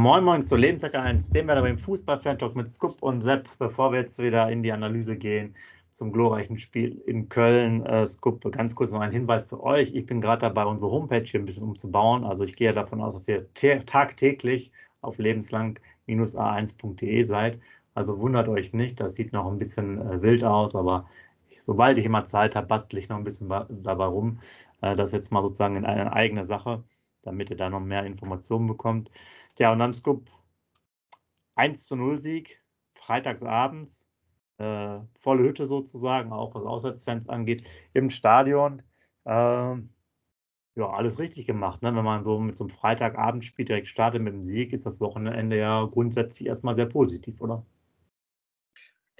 [0.00, 3.98] Moin Moin zu Lebensecke 1, dem wir beim Fußball-Fan-Talk mit Scoop und Sepp, bevor wir
[3.98, 5.54] jetzt wieder in die Analyse gehen
[5.90, 7.84] zum glorreichen Spiel in Köln.
[7.84, 9.94] Äh, Scoop, ganz kurz noch ein Hinweis für euch.
[9.94, 12.24] Ich bin gerade dabei, unsere Homepage hier ein bisschen umzubauen.
[12.24, 13.46] Also ich gehe davon aus, dass ihr
[13.84, 17.60] tagtäglich auf lebenslang-a1.de seid.
[17.92, 21.10] Also wundert euch nicht, das sieht noch ein bisschen äh, wild aus, aber
[21.60, 24.38] sobald ich immer Zeit habe, bastel ich noch ein bisschen dabei rum.
[24.80, 26.84] Äh, das jetzt mal sozusagen in eine eigene Sache,
[27.20, 29.10] damit ihr da noch mehr Informationen bekommt.
[29.58, 30.30] Ja, und dann Scoop
[31.56, 32.62] 1 zu 0 Sieg,
[32.94, 34.08] freitagsabends,
[34.58, 38.82] äh, volle Hütte sozusagen, auch was Auswärtsfans angeht, im Stadion.
[39.24, 39.76] Äh,
[40.76, 41.82] ja, alles richtig gemacht.
[41.82, 41.94] Ne?
[41.94, 45.58] Wenn man so mit so einem Freitagabendspiel direkt startet mit dem Sieg, ist das Wochenende
[45.58, 47.64] ja grundsätzlich erstmal sehr positiv, oder?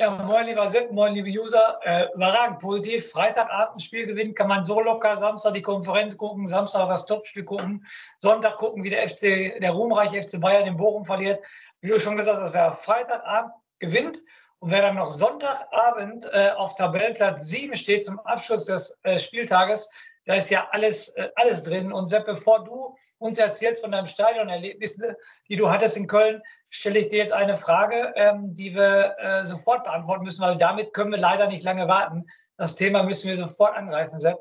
[0.01, 1.79] Ja, moin lieber Sepp, moin liebe User.
[1.83, 3.11] Äh, überragend positiv.
[3.11, 5.19] Freitagabend Spiel gewinnen kann man so locker.
[5.19, 7.85] Samstag die Konferenz gucken, Samstag das Topspiel gucken,
[8.17, 11.45] Sonntag gucken, wie der FC, der ruhmreiche FC Bayern in Bochum verliert.
[11.83, 14.23] Wie du schon gesagt hast, wer Freitagabend gewinnt
[14.61, 19.91] und wer dann noch Sonntagabend äh, auf Tabellenplatz 7 steht zum Abschluss des äh, Spieltages,
[20.31, 21.93] da ist ja alles, äh, alles drin.
[21.93, 25.17] Und Sepp, bevor du uns erzählst von deinem Stadionerlebnissen,
[25.49, 29.45] die du hattest in Köln, stelle ich dir jetzt eine Frage, ähm, die wir äh,
[29.45, 32.29] sofort beantworten müssen, weil damit können wir leider nicht lange warten.
[32.59, 34.39] Das Thema müssen wir sofort angreifen, Sepp.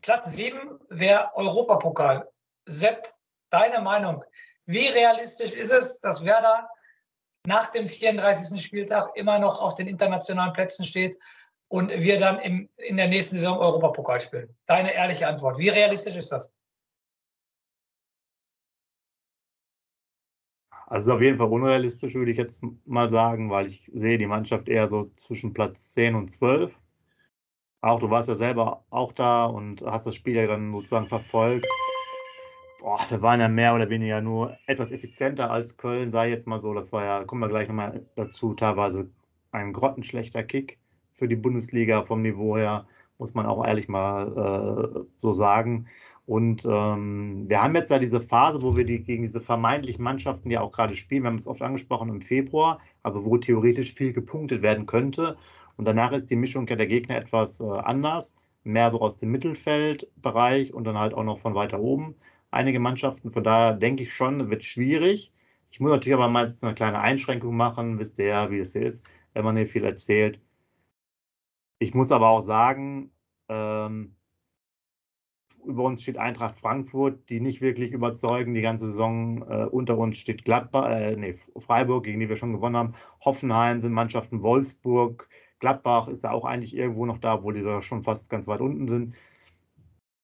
[0.00, 2.28] Platz 7 wäre Europapokal.
[2.66, 3.12] Sepp,
[3.50, 4.24] deine Meinung.
[4.66, 6.68] Wie realistisch ist es, dass Werder
[7.46, 8.64] nach dem 34.
[8.64, 11.18] Spieltag immer noch auf den internationalen Plätzen steht
[11.68, 14.54] und wir dann im, in der nächsten Saison Europapokal spielen?
[14.66, 15.58] Deine ehrliche Antwort.
[15.58, 16.54] Wie realistisch ist das?
[20.86, 24.68] Also auf jeden Fall unrealistisch, würde ich jetzt mal sagen, weil ich sehe die Mannschaft
[24.68, 26.72] eher so zwischen Platz 10 und 12.
[27.80, 31.66] Auch du warst ja selber auch da und hast das Spiel ja dann sozusagen verfolgt.
[32.80, 36.60] Boah, wir waren ja mehr oder weniger nur etwas effizienter als Köln, sei jetzt mal
[36.60, 36.74] so.
[36.74, 39.10] Das war ja, kommen wir gleich nochmal dazu, teilweise
[39.52, 40.78] ein grottenschlechter Kick
[41.14, 42.86] für die Bundesliga vom Niveau her,
[43.18, 45.86] muss man auch ehrlich mal äh, so sagen.
[46.26, 50.50] Und ähm, wir haben jetzt ja diese Phase, wo wir die, gegen diese vermeintlichen Mannschaften
[50.50, 51.22] ja auch gerade spielen.
[51.22, 55.36] Wir haben es oft angesprochen im Februar, also wo theoretisch viel gepunktet werden könnte.
[55.76, 58.34] Und danach ist die Mischung der Gegner etwas äh, anders.
[58.62, 62.14] Mehr so aus dem Mittelfeldbereich und dann halt auch noch von weiter oben
[62.54, 63.30] einige Mannschaften.
[63.30, 65.32] Von daher denke ich schon, wird schwierig.
[65.70, 69.04] Ich muss natürlich aber mal eine kleine Einschränkung machen, wisst ihr ja, wie es ist,
[69.34, 70.40] wenn man hier viel erzählt.
[71.78, 73.10] Ich muss aber auch sagen,
[73.48, 74.16] ähm,
[75.64, 78.54] über uns steht Eintracht Frankfurt, die nicht wirklich überzeugen.
[78.54, 82.52] Die ganze Saison äh, unter uns steht Gladbach, äh, nee, Freiburg, gegen die wir schon
[82.52, 82.94] gewonnen haben.
[83.24, 85.28] Hoffenheim sind Mannschaften, Wolfsburg,
[85.60, 88.60] Gladbach ist ja auch eigentlich irgendwo noch da, obwohl die da schon fast ganz weit
[88.60, 89.14] unten sind.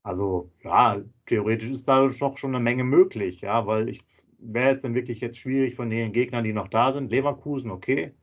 [0.02, 4.02] Also ja, theoretisch ist da doch schon eine Menge möglich, ja, weil ich
[4.38, 7.10] wäre es denn wirklich jetzt schwierig von den Gegnern, die noch da sind.
[7.10, 8.14] Leverkusen, okay.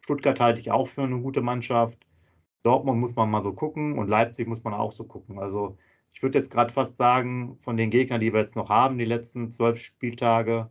[0.00, 2.05] Stuttgart halte ich auch für eine gute Mannschaft.
[2.66, 5.38] Dortmund muss man mal so gucken und Leipzig muss man auch so gucken.
[5.38, 5.78] Also
[6.12, 9.04] ich würde jetzt gerade fast sagen, von den Gegnern, die wir jetzt noch haben, die
[9.04, 10.70] letzten zwölf Spieltage,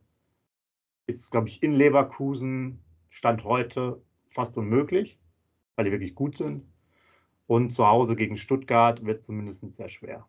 [1.08, 5.18] ist es, glaube ich, in Leverkusen Stand heute fast unmöglich,
[5.76, 6.66] weil die wirklich gut sind.
[7.48, 10.26] Und zu Hause gegen Stuttgart wird zumindest sehr schwer.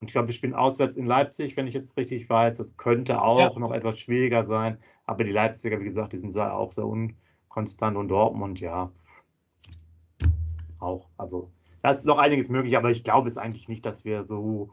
[0.00, 2.56] Und ich glaube, wir spielen auswärts in Leipzig, wenn ich jetzt richtig weiß.
[2.56, 3.58] Das könnte auch ja.
[3.58, 4.78] noch etwas schwieriger sein.
[5.04, 8.90] Aber die Leipziger, wie gesagt, die sind auch sehr unkonstant und Dortmund, ja,
[10.80, 11.08] auch.
[11.16, 11.50] Also
[11.82, 14.72] da ist noch einiges möglich, aber ich glaube es eigentlich nicht, dass wir so,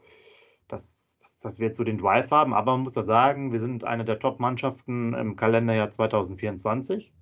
[0.66, 2.54] dass, dass wir jetzt so den Drive haben.
[2.54, 7.12] Aber man muss ja sagen, wir sind eine der Top-Mannschaften im Kalenderjahr 2024.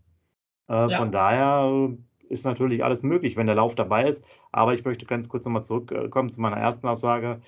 [0.69, 0.99] Äh, ja.
[0.99, 1.91] Von daher
[2.29, 4.25] ist natürlich alles möglich, wenn der Lauf dabei ist.
[4.51, 7.41] Aber ich möchte ganz kurz nochmal zurückkommen zu meiner ersten Aussage.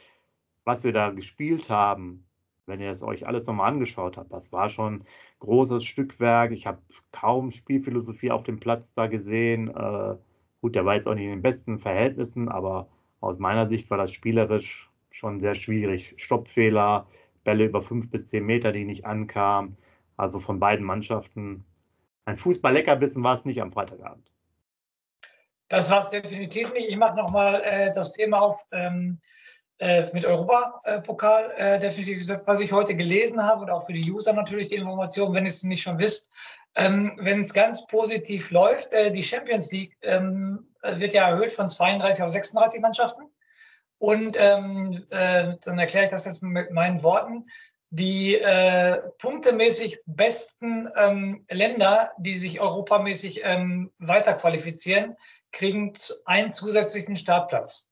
[0.65, 2.25] Was wir da gespielt haben,
[2.67, 5.05] wenn ihr es euch alles nochmal angeschaut habt, das war schon
[5.41, 6.53] großes Stückwerk.
[6.53, 6.79] Ich habe
[7.11, 9.69] kaum Spielphilosophie auf dem Platz da gesehen.
[9.69, 10.17] Äh,
[10.61, 12.89] Gut, der war jetzt auch nicht in den besten Verhältnissen, aber
[13.21, 16.15] aus meiner Sicht war das spielerisch schon sehr schwierig.
[16.17, 17.07] Stoppfehler,
[17.45, 19.77] Bälle über fünf bis zehn Meter, die nicht ankamen.
[20.17, 21.65] Also von beiden Mannschaften.
[22.25, 24.31] Ein Fußball-Leckerbissen war es nicht am Freitagabend.
[25.69, 26.89] Das war es definitiv nicht.
[26.89, 29.58] Ich mache nochmal äh, das Thema auf ähm, äh,
[30.13, 31.53] mit Europapokal.
[31.57, 35.33] Äh, definitiv, was ich heute gelesen habe und auch für die User natürlich die Information,
[35.35, 36.31] wenn ihr es nicht schon wisst,
[36.79, 41.69] ähm, Wenn es ganz positiv läuft, äh, die Champions League ähm, wird ja erhöht von
[41.69, 43.23] 32 auf 36 Mannschaften.
[43.99, 47.47] Und ähm, äh, dann erkläre ich das jetzt mit meinen Worten.
[47.91, 55.17] Die äh, punktemäßig besten ähm, Länder, die sich europamäßig ähm, weiter qualifizieren,
[55.51, 55.95] kriegen
[56.27, 57.88] einen zusätzlichen Startplatz.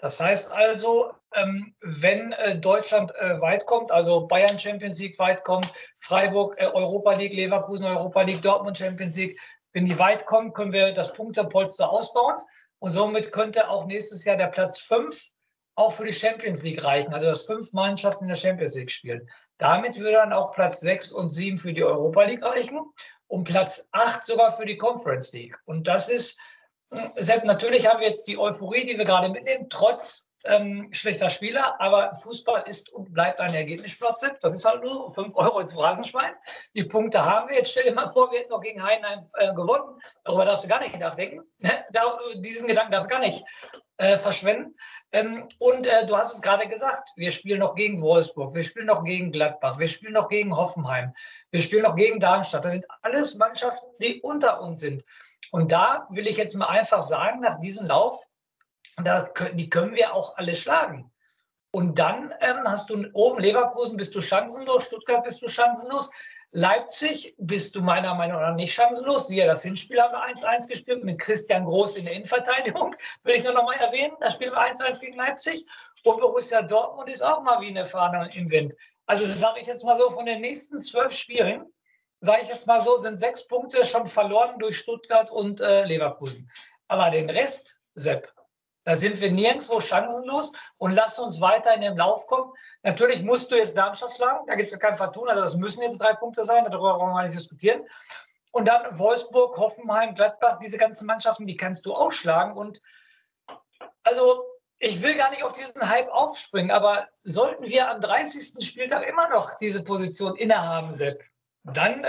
[0.00, 5.44] Das heißt also, ähm, wenn äh, Deutschland äh, weit kommt, also Bayern Champions League weit
[5.44, 9.38] kommt, Freiburg äh, Europa League, Leverkusen Europa League, Dortmund Champions League,
[9.72, 12.36] wenn die weit kommen, können wir das Punktepolster ausbauen.
[12.78, 15.30] Und somit könnte auch nächstes Jahr der Platz 5
[15.74, 19.28] auch für die Champions League reichen, also dass fünf Mannschaften in der Champions League spielen.
[19.58, 22.80] Damit würde dann auch Platz 6 und 7 für die Europa League reichen
[23.28, 25.58] und Platz 8 sogar für die Conference League.
[25.66, 26.40] Und das ist,
[27.16, 31.80] selbst natürlich haben wir jetzt die Euphorie, die wir gerade mitnehmen, trotz ähm, schlechter Spieler,
[31.80, 34.20] aber Fußball ist und bleibt ein Ergebnissport.
[34.40, 36.32] Das ist halt nur 5 Euro ins Phrasenschwein.
[36.74, 37.56] Die Punkte haben wir.
[37.56, 40.00] Jetzt stell dir mal vor, wir hätten noch gegen Heidenheim äh, gewonnen.
[40.24, 41.42] Darüber darfst du gar nicht nachdenken.
[41.58, 41.70] Ne?
[42.36, 43.44] Diesen Gedanken darfst du gar nicht
[43.98, 44.74] äh, verschwenden.
[45.12, 48.86] Ähm, und äh, du hast es gerade gesagt, wir spielen noch gegen Wolfsburg, wir spielen
[48.86, 51.12] noch gegen Gladbach, wir spielen noch gegen Hoffenheim,
[51.50, 52.64] wir spielen noch gegen Darmstadt.
[52.64, 55.04] Das sind alles Mannschaften, die unter uns sind.
[55.50, 58.22] Und da will ich jetzt mal einfach sagen, nach diesem Lauf,
[59.02, 61.10] da können, die können wir auch alle schlagen.
[61.72, 66.10] Und dann ähm, hast du oben Leverkusen, bist du chancenlos, Stuttgart bist du chancenlos.
[66.52, 69.28] Leipzig bist du meiner Meinung nach nicht chancenlos.
[69.28, 72.96] Siehe, das Hinspiel haben wir 1-1 gespielt mit Christian Groß in der Innenverteidigung.
[73.22, 74.16] Will ich nur noch mal erwähnen.
[74.18, 75.64] Da spielen wir 1-1 gegen Leipzig.
[76.04, 78.74] Und Borussia Dortmund ist auch mal wie eine Fahne im Wind.
[79.06, 81.72] Also sage ich jetzt mal so, von den nächsten zwölf Spielen,
[82.20, 86.50] sage ich jetzt mal so, sind sechs Punkte schon verloren durch Stuttgart und äh, Leverkusen.
[86.88, 88.32] Aber den Rest, Sepp,
[88.84, 92.52] da sind wir nirgendwo chancenlos und lass uns weiter in den Lauf kommen.
[92.82, 95.82] Natürlich musst du jetzt Darmstadt schlagen, da gibt es ja kein Vertun, also das müssen
[95.82, 97.82] jetzt drei Punkte sein, darüber brauchen wir nicht diskutieren.
[98.52, 102.56] Und dann Wolfsburg, Hoffenheim, Gladbach, diese ganzen Mannschaften, die kannst du auch schlagen.
[102.56, 102.82] Und
[104.02, 104.44] also
[104.78, 108.66] ich will gar nicht auf diesen Hype aufspringen, aber sollten wir am 30.
[108.66, 111.22] Spieltag immer noch diese Position innehaben, Sepp,
[111.64, 112.06] dann äh,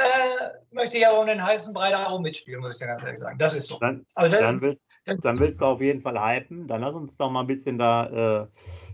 [0.71, 3.19] möchte ich aber um den heißen Brei da auch mitspielen, muss ich dir ganz ehrlich
[3.19, 3.38] sagen.
[3.38, 3.80] Das ist so.
[3.80, 6.68] Dann, also das dann, will, dann willst du auf jeden Fall hypen.
[6.68, 8.48] Dann lass uns doch mal ein bisschen da äh,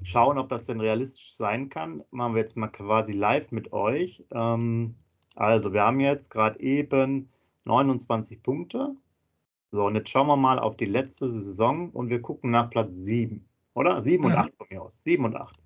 [0.04, 2.04] schauen, ob das denn realistisch sein kann.
[2.12, 4.26] Machen wir jetzt mal quasi live mit euch.
[4.32, 4.96] Ähm,
[5.36, 7.30] also, wir haben jetzt gerade eben
[7.66, 8.96] 29 Punkte.
[9.72, 12.94] So, und jetzt schauen wir mal auf die letzte Saison und wir gucken nach Platz
[12.94, 13.48] 7.
[13.74, 14.02] Oder?
[14.02, 14.56] 7 und 8 mhm.
[14.56, 15.04] von mir aus.
[15.04, 15.60] 7 und 8.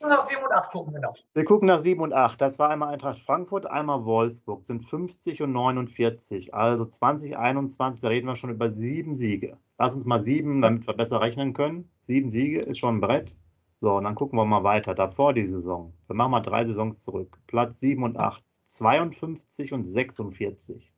[0.00, 1.14] Wir müssen nach 7 und 8 gucken, genau.
[1.34, 2.40] Wir gucken nach 7 und 8.
[2.40, 4.64] Das war einmal Eintracht Frankfurt, einmal Wolfsburg.
[4.64, 6.54] Sind 50 und 49.
[6.54, 9.56] Also 2021, da reden wir schon über sieben Siege.
[9.76, 11.90] Lass uns mal sieben, damit wir besser rechnen können.
[12.02, 13.36] Sieben Siege ist schon ein Brett.
[13.78, 14.94] So, und dann gucken wir mal weiter.
[14.94, 15.92] Davor die Saison.
[16.06, 17.38] Wir machen mal drei Saisons zurück.
[17.46, 18.44] Platz 7 und 8.
[18.66, 20.92] 52 und 46.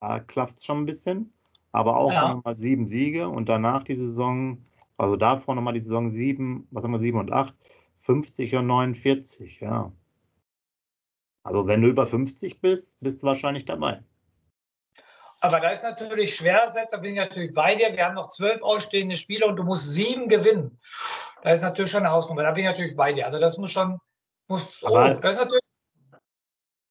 [0.00, 1.32] Da klafft es schon ein bisschen.
[1.72, 2.40] Aber auch ja.
[2.44, 4.58] mal sieben Siege und danach die Saison
[4.98, 7.54] also davor nochmal die Saison 7, was haben wir, 7 und 8,
[8.06, 9.92] 50 und 49, ja.
[11.42, 14.02] Also wenn du über 50 bist, bist du wahrscheinlich dabei.
[15.40, 17.92] Aber da ist natürlich schwer, da bin ich natürlich bei dir.
[17.92, 20.78] Wir haben noch zwölf ausstehende Spiele und du musst sieben gewinnen.
[21.42, 22.42] Da ist natürlich schon eine Hausnummer.
[22.42, 23.26] Da bin ich natürlich bei dir.
[23.26, 24.00] Also das muss schon,
[24.46, 25.64] muss, oh, das ist natürlich,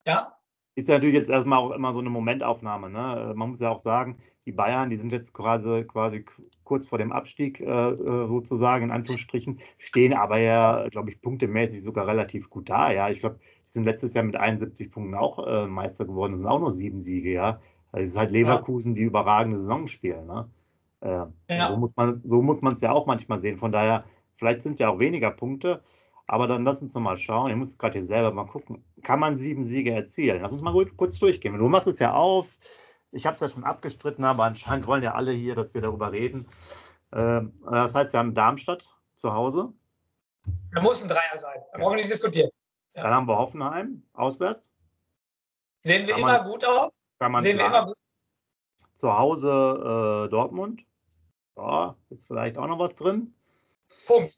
[0.06, 0.38] ja.
[0.75, 2.89] Ist natürlich jetzt erstmal auch immer so eine Momentaufnahme.
[2.89, 3.33] Ne?
[3.36, 6.25] Man muss ja auch sagen, die Bayern, die sind jetzt quasi, quasi
[6.63, 11.83] kurz vor dem Abstieg äh, äh, sozusagen, in Anführungsstrichen, stehen aber ja, glaube ich, punktemäßig
[11.83, 12.92] sogar relativ gut da.
[12.92, 16.42] Ja, ich glaube, die sind letztes Jahr mit 71 Punkten auch äh, Meister geworden, das
[16.42, 17.59] sind auch nur sieben Siege, ja.
[17.92, 18.97] Also es ist halt Leverkusen, ja.
[18.97, 20.28] die überragende Saison spielen.
[20.28, 20.50] Ne?
[21.00, 21.69] Äh, ja.
[21.69, 23.57] So muss man so muss man es ja auch manchmal sehen.
[23.57, 24.04] Von daher,
[24.35, 25.81] vielleicht sind ja auch weniger Punkte,
[26.28, 27.50] aber dann lass uns noch mal schauen.
[27.50, 28.84] Ihr müsst gerade hier selber mal gucken.
[29.04, 30.42] Kann man sieben Siege erzielen?
[30.42, 31.58] Lass uns mal kurz durchgehen.
[31.58, 32.58] Du machst es ja auf
[33.16, 36.12] ich habe es ja schon abgestritten, aber anscheinend wollen ja alle hier, dass wir darüber
[36.12, 36.48] reden.
[37.14, 39.74] Ähm, das heißt, wir haben Darmstadt zu Hause.
[40.74, 41.62] Da muss ein Dreier sein.
[41.72, 42.52] Da brauchen wir nicht diskutieren.
[42.94, 43.04] Ja.
[43.04, 44.76] Dann haben wir Hoffenheim auswärts.
[45.84, 46.92] Sehen wir immer gut aus.
[47.40, 47.96] Sehen wir immer gut.
[48.94, 50.84] Zu Hause äh, Dortmund.
[51.58, 53.34] Ja, ist vielleicht auch noch was drin.
[54.08, 54.38] Punkt.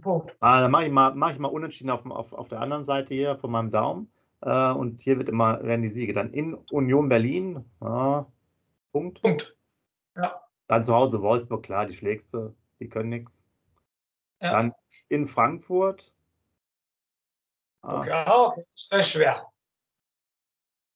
[0.00, 0.36] Punkt.
[0.40, 3.14] Ah, dann mache ich, mal, mach ich mal unentschieden auf, auf, auf der anderen Seite
[3.14, 4.10] hier von meinem Daumen.
[4.40, 7.64] Äh, und hier wird immer, werden die Siege dann in Union Berlin.
[7.80, 8.26] Ja,
[8.92, 9.20] Punkt.
[9.20, 9.56] Punkt.
[10.16, 10.40] Ja.
[10.66, 13.44] Dann zu Hause Wolfsburg, klar, die schlägst du, die können nichts.
[14.40, 14.52] Ja.
[14.52, 14.74] Dann
[15.08, 16.14] in Frankfurt.
[17.82, 18.00] Ah.
[18.00, 18.64] Okay, okay.
[18.90, 19.46] das ist schwer.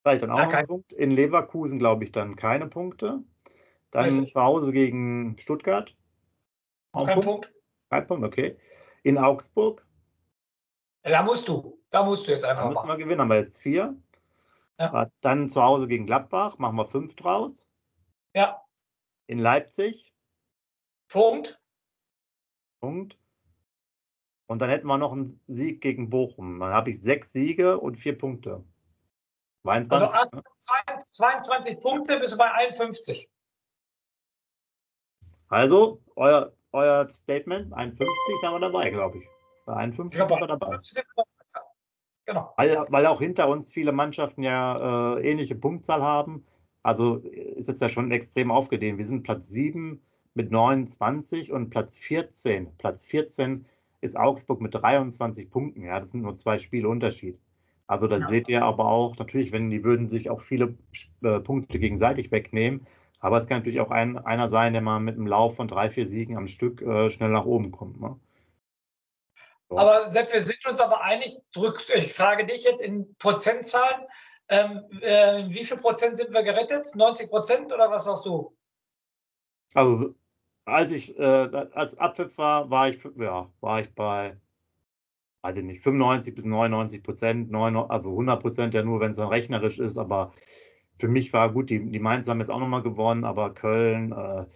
[0.03, 0.93] Vielleicht dann auch ja, ein Punkt.
[0.93, 3.23] In Leverkusen, glaube ich, dann keine Punkte.
[3.91, 4.33] Dann Richtig.
[4.33, 5.95] zu Hause gegen Stuttgart.
[6.93, 7.47] Auch kein Punkt.
[7.47, 7.55] Punkt.
[7.91, 8.59] Kein Punkt, okay.
[9.03, 9.87] In Augsburg.
[11.03, 11.79] Da musst du.
[11.91, 12.65] Da musst du jetzt einfach.
[12.65, 13.97] Da müssen wir gewinnen, haben wir jetzt vier.
[14.79, 15.11] Ja.
[15.21, 17.69] Dann zu Hause gegen Gladbach, machen wir fünf draus.
[18.35, 18.63] Ja.
[19.27, 20.13] In Leipzig.
[21.09, 21.61] Punkt.
[22.81, 23.19] Punkt.
[24.47, 26.61] Und dann hätten wir noch einen Sieg gegen Bochum.
[26.61, 28.65] Dann habe ich sechs Siege und vier Punkte.
[29.63, 30.43] 22, also
[30.99, 33.31] 22 Punkte bis bei 51.
[35.49, 38.09] Also, euer, euer Statement, 51,
[38.43, 39.25] da war dabei, glaube ich.
[39.65, 40.79] Bei 51 ja, sind wir dabei.
[42.27, 42.53] Genau.
[42.57, 46.45] Weil, weil auch hinter uns viele Mannschaften ja äh, ähnliche Punktzahl haben.
[46.83, 48.99] Also ist jetzt ja schon extrem aufgedehnt.
[48.99, 50.01] Wir sind Platz 7
[50.35, 52.77] mit 29 und Platz 14.
[52.77, 53.67] Platz 14
[54.01, 55.83] ist Augsburg mit 23 Punkten.
[55.83, 57.39] Ja, das sind nur zwei Spiele Unterschied.
[57.87, 58.27] Also da ja.
[58.27, 60.75] seht ihr aber auch, natürlich, wenn die würden sich auch viele
[61.23, 62.87] äh, Punkte gegenseitig wegnehmen.
[63.25, 65.89] Aber es kann natürlich auch ein, einer sein, der mal mit einem Lauf von drei,
[65.89, 67.99] vier Siegen am Stück äh, schnell nach oben kommt.
[67.99, 68.21] Ne?
[69.71, 69.79] So.
[69.79, 74.03] Aber Sepp, wir sind uns aber einig, drück, ich frage dich jetzt in Prozentzahlen,
[74.51, 76.95] ähm, äh, wie viel Prozent sind wir gerettet?
[76.95, 78.55] 90 Prozent oder was sagst du?
[79.73, 80.15] Also
[80.67, 84.37] als ich äh, als Abpfiff war, war ich, ja, war ich bei
[85.41, 89.29] weiß ich nicht, 95 bis 99 Prozent, also 100 Prozent ja nur, wenn es dann
[89.29, 90.33] rechnerisch ist, aber
[90.99, 94.47] für mich war gut, die, die Mainz haben jetzt auch nochmal gewonnen, aber Köln, äh,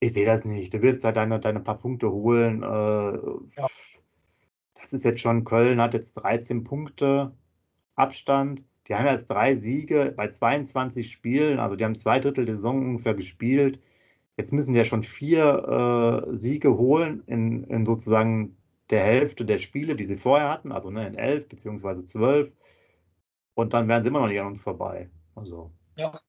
[0.00, 0.74] ich sehe das nicht.
[0.74, 2.62] Du wirst halt deine, deine paar Punkte holen.
[2.62, 3.66] Äh, ja.
[4.80, 7.32] Das ist jetzt schon, Köln hat jetzt 13 Punkte
[7.94, 8.64] Abstand.
[8.88, 12.80] Die haben jetzt drei Siege bei 22 Spielen, also die haben zwei Drittel der Saison
[12.80, 13.80] ungefähr gespielt.
[14.36, 18.56] Jetzt müssen die ja schon vier äh, Siege holen in, in sozusagen
[18.90, 22.52] der Hälfte der Spiele, die sie vorher hatten, also ne, in elf beziehungsweise zwölf.
[23.56, 25.08] Und dann wären sie immer noch nicht an uns vorbei.
[25.34, 25.72] Also.
[25.96, 26.20] Ja.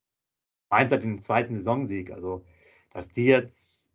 [0.69, 2.09] Mainz hat den zweiten Saisonsieg.
[2.09, 2.45] Also,
[2.93, 3.89] dass die jetzt,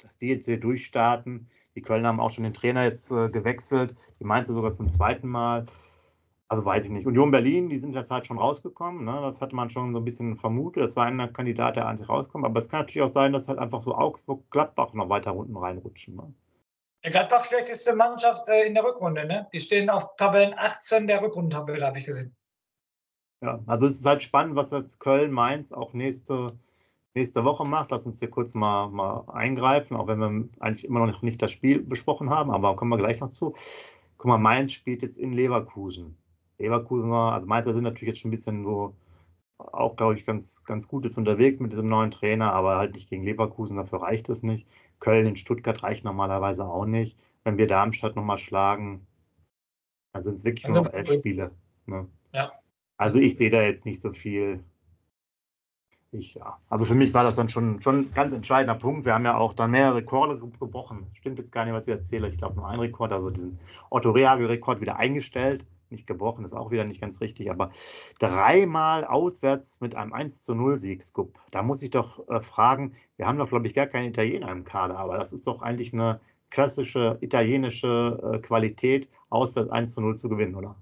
[0.00, 1.50] dass die jetzt hier durchstarten.
[1.74, 3.96] Die Kölner haben auch schon den Trainer jetzt äh, gewechselt.
[4.20, 5.66] Die Mainzer sogar zum zweiten Mal.
[6.46, 7.04] Also weiß ich nicht.
[7.04, 9.04] Union Berlin, die sind jetzt halt schon rausgekommen.
[9.04, 9.20] Ne?
[9.22, 10.84] Das hatte man schon so ein bisschen vermutet.
[10.84, 12.44] Das war ein Kandidat, der eigentlich rauskommt.
[12.44, 15.56] Aber es kann natürlich auch sein, dass halt einfach so Augsburg, Gladbach noch weiter unten
[15.56, 16.14] reinrutschen.
[16.14, 16.32] Ne?
[17.02, 19.48] Der Gladbach schlechteste Mannschaft äh, in der Rückrunde, ne?
[19.52, 22.36] Die stehen auf Tabellen 18 der Rückrundentabelle, habe ich gesehen.
[23.42, 26.52] Ja, also es ist halt spannend, was jetzt Köln, Mainz auch nächste,
[27.14, 27.90] nächste Woche macht.
[27.90, 31.50] Lass uns hier kurz mal, mal eingreifen, auch wenn wir eigentlich immer noch nicht das
[31.50, 33.54] Spiel besprochen haben, aber kommen wir gleich noch zu.
[34.16, 36.16] Guck mal, Mainz spielt jetzt in Leverkusen.
[36.58, 38.94] Leverkusen, also Mainzer sind natürlich jetzt schon ein bisschen so,
[39.58, 43.10] auch glaube ich, ganz, ganz gut jetzt unterwegs mit diesem neuen Trainer, aber halt nicht
[43.10, 44.68] gegen Leverkusen, dafür reicht es nicht.
[45.00, 47.18] Köln in Stuttgart reicht normalerweise auch nicht.
[47.42, 49.04] Wenn wir Darmstadt nochmal schlagen,
[50.12, 51.50] dann sind es wirklich nur noch elf Spiele.
[51.86, 52.06] Ne?
[52.32, 52.52] Ja.
[53.02, 54.62] Also ich sehe da jetzt nicht so viel.
[56.12, 56.58] Ich, ja.
[56.68, 59.04] Also für mich war das dann schon, ein ganz entscheidender Punkt.
[59.04, 61.08] Wir haben ja auch dann mehrere Rekorde gebrochen.
[61.14, 62.28] Stimmt jetzt gar nicht, was ich erzähle.
[62.28, 63.58] Ich glaube nur ein Rekord, also diesen
[63.90, 65.66] Otto Rehagel-Rekord wieder eingestellt.
[65.90, 67.72] Nicht gebrochen, ist auch wieder nicht ganz richtig, aber
[68.20, 71.02] dreimal auswärts mit einem 1 zu 0 Sieg.
[71.50, 74.64] Da muss ich doch äh, fragen, wir haben doch, glaube ich, gar keinen Italiener im
[74.64, 80.16] Kader, aber das ist doch eigentlich eine klassische italienische äh, Qualität, auswärts 1 zu 0
[80.16, 80.76] zu gewinnen, oder?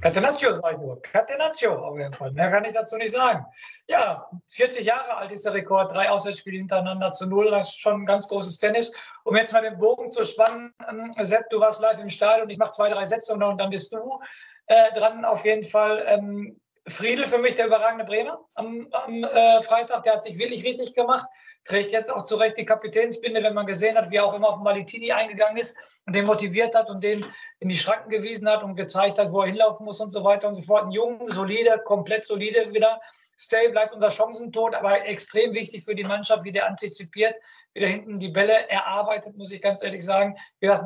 [0.00, 1.02] Catenaccio sage ich nur.
[1.02, 2.32] Catenaccio auf jeden Fall.
[2.32, 3.44] Mehr kann ich dazu nicht sagen.
[3.86, 5.92] Ja, 40 Jahre alt ist der Rekord.
[5.92, 7.50] Drei Auswärtsspiele hintereinander zu null.
[7.50, 8.94] Das ist schon ein ganz großes Tennis.
[9.24, 12.50] Um jetzt mal den Bogen zu spannen, ähm, Sepp, du warst live im Stadion.
[12.50, 14.20] Ich mache zwei, drei Sätze und dann bist du
[14.66, 15.24] äh, dran.
[15.24, 16.04] Auf jeden Fall.
[16.06, 16.58] Ähm,
[16.88, 20.02] Friedel für mich der überragende Bremer am, am äh, Freitag.
[20.02, 21.26] Der hat sich wirklich richtig gemacht
[21.64, 24.50] trägt jetzt auch zu Recht die Kapitänsbinde, wenn man gesehen hat, wie er auch immer
[24.50, 25.76] auf Malitini eingegangen ist
[26.06, 27.24] und den motiviert hat und den
[27.60, 30.48] in die Schranken gewiesen hat und gezeigt hat, wo er hinlaufen muss und so weiter
[30.48, 30.84] und so fort.
[30.84, 33.00] Ein jungen, solide, komplett solide wieder.
[33.38, 37.36] Stay bleibt unser Chancentod, aber extrem wichtig für die Mannschaft, wie der antizipiert,
[37.74, 40.36] wie der hinten die Bälle erarbeitet, muss ich ganz ehrlich sagen.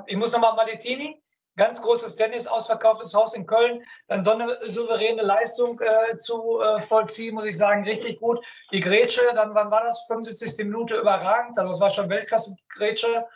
[0.07, 1.23] Ich muss nochmal Malitini,
[1.57, 6.81] ganz großes Tennis, ausverkauftes Haus in Köln, dann so eine souveräne Leistung äh, zu äh,
[6.81, 8.45] vollziehen, muss ich sagen, richtig gut.
[8.73, 10.05] Die Grätsche, dann wann war das?
[10.07, 10.59] 75.
[10.67, 13.27] Minute überragend, also es war schon Weltklasse-Grätsche.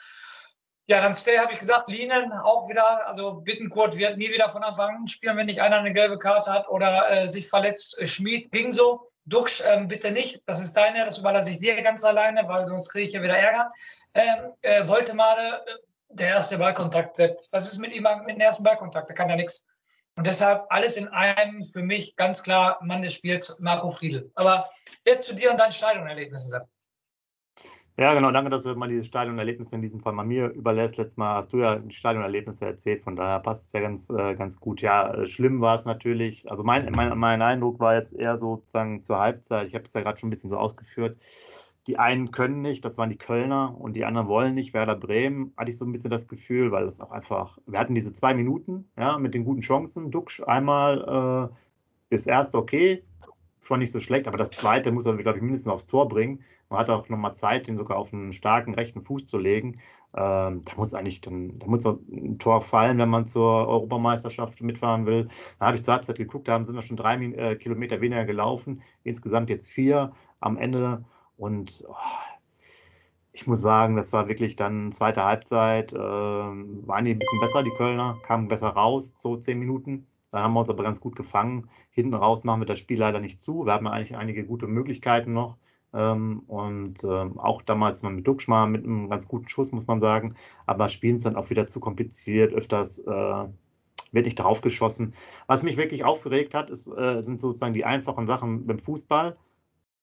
[0.86, 4.64] Ja, dann Stay habe ich gesagt, Linen auch wieder, also Bittenkurt wird nie wieder von
[4.64, 7.96] Anfang an spielen, wenn nicht einer eine gelbe Karte hat oder äh, sich verletzt.
[8.08, 9.06] Schmied ging so.
[9.26, 12.90] Duxch, ähm, bitte nicht, das ist deine, das überlasse ich dir ganz alleine, weil sonst
[12.90, 13.70] kriege ich ja wieder Ärger.
[14.14, 17.18] Ähm, äh, Woltemade, äh, der erste Ballkontakt,
[17.50, 19.08] was ist mit ihm mit dem ersten Ballkontakt?
[19.08, 19.68] Da kann ja nichts.
[20.16, 24.30] Und deshalb alles in einem für mich ganz klar Mann des Spiels, Marco Friedl.
[24.34, 24.68] Aber
[25.06, 26.68] jetzt zu dir und deinen Stadionerlebnissen, Sepp.
[27.96, 28.30] Ja, genau.
[28.30, 30.96] Danke, dass du mal diese Stadionerlebnisse in diesem Fall mal mir überlässt.
[30.96, 34.34] Letztes Mal hast du ja die Stadionerlebnisse erzählt, von daher passt es ja ganz, äh,
[34.34, 34.80] ganz gut.
[34.80, 36.50] Ja, äh, schlimm war es natürlich.
[36.50, 39.68] Also mein, mein, mein Eindruck war jetzt eher sozusagen zur Halbzeit.
[39.68, 41.18] Ich habe es ja gerade schon ein bisschen so ausgeführt
[41.90, 44.72] die einen können nicht, das waren die Kölner, und die anderen wollen nicht.
[44.74, 47.96] Werder Bremen hatte ich so ein bisschen das Gefühl, weil es auch einfach, wir hatten
[47.96, 50.12] diese zwei Minuten, ja, mit den guten Chancen.
[50.12, 53.02] Duxch einmal äh, ist erst okay,
[53.60, 56.44] schon nicht so schlecht, aber das zweite muss er, glaube ich, mindestens aufs Tor bringen.
[56.68, 59.74] Man hat auch nochmal Zeit, den sogar auf einen starken rechten Fuß zu legen.
[60.14, 65.06] Ähm, da muss eigentlich dann, da muss ein Tor fallen, wenn man zur Europameisterschaft mitfahren
[65.06, 65.26] will.
[65.58, 68.80] Da habe ich zur Halbzeit geguckt, da sind wir schon drei äh, Kilometer weniger gelaufen,
[69.02, 70.12] insgesamt jetzt vier.
[70.38, 71.04] Am Ende
[71.40, 71.94] und oh,
[73.32, 77.62] ich muss sagen, das war wirklich dann zweite Halbzeit, äh, waren die ein bisschen besser,
[77.62, 80.06] die Kölner, kamen besser raus, so zehn Minuten.
[80.30, 81.68] Dann haben wir uns aber ganz gut gefangen.
[81.90, 83.64] Hinten raus machen wir das Spiel leider nicht zu.
[83.64, 85.56] Wir haben eigentlich einige gute Möglichkeiten noch.
[85.92, 90.00] Ähm, und ähm, auch damals mal mit Duxchmar mit einem ganz guten Schuss, muss man
[90.00, 90.34] sagen.
[90.66, 92.52] Aber spielen es dann auch wieder zu kompliziert.
[92.52, 93.44] Öfters äh,
[94.12, 95.14] wird nicht drauf geschossen.
[95.46, 99.36] Was mich wirklich aufgeregt hat, ist, äh, sind sozusagen die einfachen Sachen beim Fußball.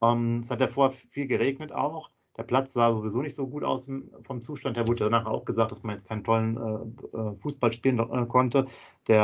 [0.01, 2.09] Ähm, es hat ja vorher viel geregnet auch.
[2.37, 3.89] Der Platz sah sowieso nicht so gut aus
[4.23, 4.87] vom Zustand her.
[4.87, 8.65] Wurde danach auch gesagt, dass man jetzt keinen tollen äh, äh Fußball spielen äh, konnte.
[9.07, 9.21] Der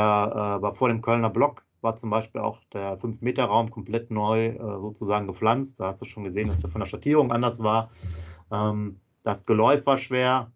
[0.58, 4.58] äh, war vor dem Kölner Block, war zum Beispiel auch der 5-Meter-Raum komplett neu äh,
[4.58, 5.78] sozusagen gepflanzt.
[5.78, 7.90] Da hast du schon gesehen, dass der von der Schattierung anders war.
[8.50, 10.50] Ähm, das Geläuf war schwer,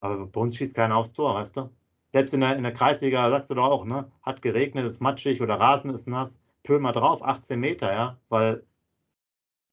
[0.00, 1.70] aber bei uns schießt keiner aufs Tor, weißt du?
[2.12, 4.10] Selbst in der, in der Kreisliga sagst du doch auch, ne?
[4.22, 6.38] Hat geregnet, ist matschig oder Rasen ist nass.
[6.68, 8.64] Mal drauf, 18 Meter, ja, weil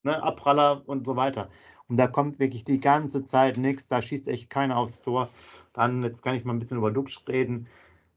[0.02, 1.48] ne, Abpraller und so weiter.
[1.88, 5.30] Und da kommt wirklich die ganze Zeit nichts, da schießt echt keiner aufs Tor.
[5.72, 7.68] Dann, jetzt kann ich mal ein bisschen über Dux reden.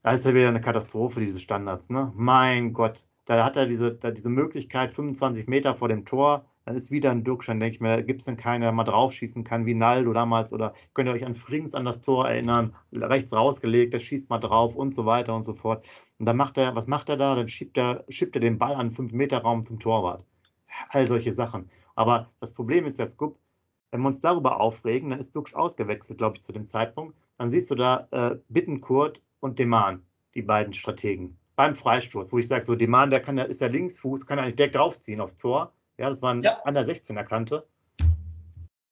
[0.02, 1.88] Da ist ja wieder eine Katastrophe, diese Standards.
[1.90, 2.12] Ne?
[2.14, 6.76] Mein Gott, da hat er diese, da diese Möglichkeit, 25 Meter vor dem Tor, dann
[6.76, 8.84] ist wieder ein Dux, dann denke ich mir, da gibt es denn keinen, der mal
[8.84, 12.74] draufschießen kann, wie Naldo damals, oder könnt ihr euch an Frings an das Tor erinnern,
[12.92, 15.86] rechts rausgelegt, der schießt mal drauf und so weiter und so fort.
[16.18, 17.34] Und dann macht er, was macht er da?
[17.34, 20.24] Dann schiebt er, schiebt er den Ball an 5-Meter-Raum zum Torwart.
[20.90, 21.70] All solche Sachen.
[21.94, 23.38] Aber das Problem ist ja, Scoop,
[23.90, 27.16] wenn wir uns darüber aufregen, dann ist Dux ausgewechselt, glaube ich, zu dem Zeitpunkt.
[27.38, 30.02] Dann siehst du da äh, Bittenkurt und Deman,
[30.34, 31.36] die beiden Strategen.
[31.56, 34.56] Beim Freistoß, wo ich sage, so Deman, der kann, der ist der Linksfuß, kann eigentlich
[34.56, 35.72] direkt draufziehen aufs Tor.
[35.98, 36.58] Ja, das war ja.
[36.64, 37.66] an der 16er Kante.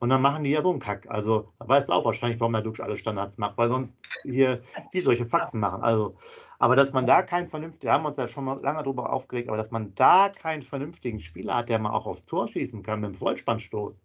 [0.00, 1.06] Und dann machen die ja so einen Kack.
[1.11, 4.62] Also, da weißt du auch wahrscheinlich, warum der Dux alle Standards macht, weil sonst hier
[4.94, 5.82] die solche Faxen machen.
[5.82, 6.16] Also,
[6.61, 9.57] aber dass man da keinen vernünftigen, wir haben uns ja schon lange darüber aufgeregt, aber
[9.57, 13.12] dass man da keinen vernünftigen Spieler hat, der mal auch aufs Tor schießen kann mit
[13.12, 14.05] dem Vollspannstoß,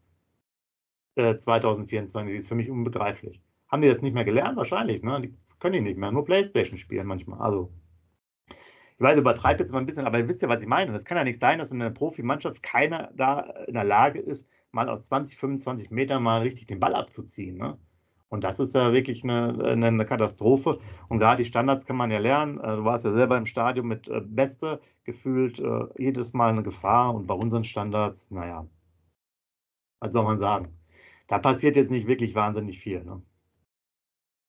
[1.15, 3.41] 2024 äh, ist für mich unbegreiflich.
[3.67, 4.55] Haben die das nicht mehr gelernt?
[4.55, 5.19] Wahrscheinlich, ne?
[5.21, 7.41] Die können die nicht mehr, nur Playstation spielen manchmal.
[7.41, 7.73] Also,
[8.47, 10.93] ich weiß, übertreibe jetzt mal ein bisschen, aber ihr wisst ja, was ich meine.
[10.93, 14.47] Das kann ja nicht sein, dass in einer Profimannschaft keiner da in der Lage ist,
[14.71, 17.57] mal aus 20, 25 Metern mal richtig den Ball abzuziehen.
[17.57, 17.77] Ne?
[18.35, 20.77] Und das ist ja wirklich eine, eine, Katastrophe.
[21.09, 22.59] Und gerade die Standards kann man ja lernen.
[22.59, 25.61] Äh, du warst ja selber im Stadion mit äh, Beste gefühlt
[25.97, 27.13] jedes Mal eine Gefahr.
[27.13, 28.67] Und bei unseren Standards, naja,
[29.99, 30.75] was soll man sagen?
[31.27, 33.03] da passiert jetzt nicht wirklich wahnsinnig viel.
[33.03, 33.21] Ne?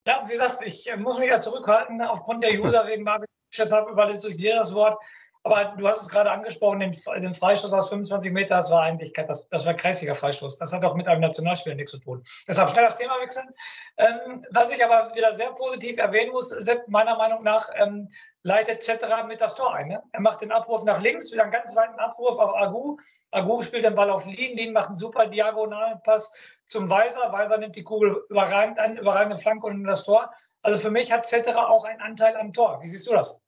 [0.06, 3.26] Ja, wie gesagt, ich äh, muss mich ja zurückhalten aufgrund der User wegen Marvin.
[3.56, 5.02] Deshalb überlasse ich dir das Wort.
[5.46, 9.12] Aber du hast es gerade angesprochen, den, den Freistoß aus 25 Meter, das war eigentlich
[9.12, 10.58] das, das war kreisiger Freistoß.
[10.58, 12.24] Das hat auch mit einem Nationalspieler nichts zu tun.
[12.48, 13.48] Deshalb schnell das Thema wechseln.
[13.96, 18.08] Ähm, was ich aber wieder sehr positiv erwähnen muss, Sepp, meiner Meinung nach ähm,
[18.42, 19.86] leitet Cetera mit das Tor ein.
[19.86, 20.02] Ne?
[20.10, 22.96] Er macht den Abruf nach links, wieder einen ganz weiten Abruf auf Agu.
[23.30, 26.32] Agu spielt den Ball auf Lien, Lien macht einen super Diagonalpass
[26.64, 27.30] zum Weiser.
[27.30, 30.28] Weiser nimmt die Kugel überragend an, überragende Flanke und das Tor.
[30.62, 32.82] Also für mich hat Cetera auch einen Anteil am Tor.
[32.82, 33.45] Wie siehst du das?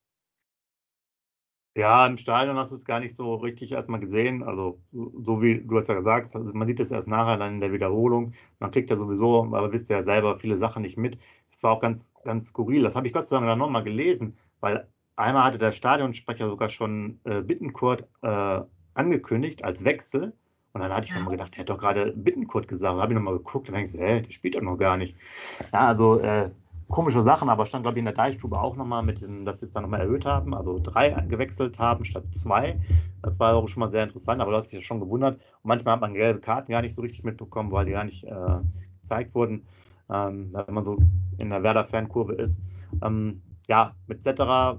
[1.79, 4.43] Ja, im Stadion hast du es gar nicht so richtig erstmal gesehen.
[4.43, 7.61] Also, so wie du hast ja gesagt, also man sieht es erst nachher dann in
[7.61, 8.33] der Wiederholung.
[8.59, 11.21] Man kriegt ja sowieso, aber wisst ja selber, viele Sachen nicht mit.
[11.53, 12.83] Das war auch ganz, ganz skurril.
[12.83, 16.69] Das habe ich Gott sei Dank dann nochmal gelesen, weil einmal hatte der Stadionsprecher sogar
[16.69, 18.61] schon äh, Bittenkurt äh,
[18.95, 20.33] angekündigt als Wechsel.
[20.73, 21.19] Und dann hatte ich ja.
[21.19, 22.97] nochmal gedacht, er hat doch gerade Bittenkurt gesagt.
[22.97, 24.79] Da habe ich nochmal geguckt und dann denke ich so, hä, der spielt doch noch
[24.79, 25.15] gar nicht.
[25.73, 26.51] Ja, also äh,
[26.89, 29.67] komische Sachen, aber stand, glaube ich, in der Deichstube auch nochmal mit dem, dass sie
[29.67, 32.81] es dann nochmal erhöht haben, also drei gewechselt haben statt zwei.
[33.23, 35.37] Das war auch schon mal sehr interessant, aber du hast dich schon gewundert.
[35.37, 38.25] Und manchmal hat man gelbe Karten gar nicht so richtig mitbekommen, weil die gar nicht
[38.25, 38.59] äh,
[39.01, 39.67] gezeigt wurden,
[40.11, 40.99] ähm, wenn man so
[41.37, 42.61] in der Werder-Fankurve ist.
[43.03, 44.79] Ähm, ja, mit Cetera,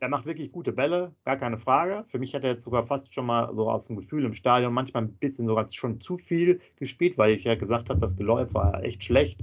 [0.00, 2.04] er macht wirklich gute Bälle, gar keine Frage.
[2.06, 4.72] Für mich hat er jetzt sogar fast schon mal so aus dem Gefühl im Stadion
[4.72, 8.54] manchmal ein bisschen sogar schon zu viel gespielt, weil ich ja gesagt habe, das Geläuf
[8.54, 9.40] war echt schlecht.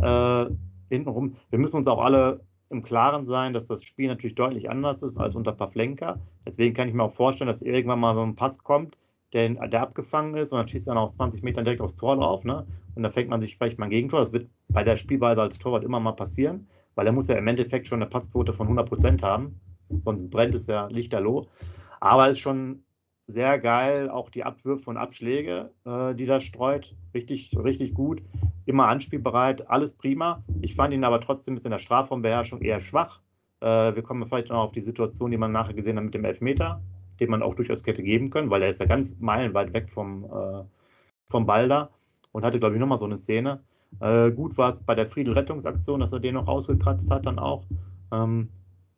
[0.00, 0.46] Äh,
[0.88, 1.36] hintenrum.
[1.50, 5.18] Wir müssen uns auch alle im Klaren sein, dass das Spiel natürlich deutlich anders ist
[5.18, 6.18] als unter Pavlenka.
[6.46, 8.96] Deswegen kann ich mir auch vorstellen, dass irgendwann mal so ein Pass kommt,
[9.32, 12.16] der, der abgefangen ist und dann schießt er dann aus 20 Metern direkt aufs Tor
[12.16, 12.44] drauf.
[12.44, 12.66] Ne?
[12.94, 14.20] Und dann fängt man sich vielleicht mal ein Gegentor.
[14.20, 17.46] Das wird bei der Spielweise als Torwart immer mal passieren, weil er muss ja im
[17.46, 19.60] Endeffekt schon eine Passquote von 100% haben.
[20.00, 21.46] Sonst brennt es ja lichterloh.
[22.00, 22.82] Aber es ist schon
[23.28, 26.96] sehr geil, auch die Abwürfe und Abschläge, äh, die er streut.
[27.14, 28.22] Richtig, richtig gut.
[28.64, 30.42] Immer anspielbereit, alles prima.
[30.62, 33.20] Ich fand ihn aber trotzdem mit seiner Strafraumbeherrschung eher schwach.
[33.60, 36.24] Äh, wir kommen vielleicht noch auf die Situation, die man nachher gesehen hat mit dem
[36.24, 36.80] Elfmeter,
[37.20, 40.24] den man auch durchaus hätte geben können, weil er ist ja ganz meilenweit weg vom,
[40.24, 40.64] äh,
[41.28, 41.90] vom Ball da
[42.32, 43.60] und hatte, glaube ich, nochmal so eine Szene.
[44.00, 47.64] Äh, gut war es bei der Friedel-Rettungsaktion, dass er den noch ausgekratzt hat dann auch.
[48.10, 48.48] Ähm,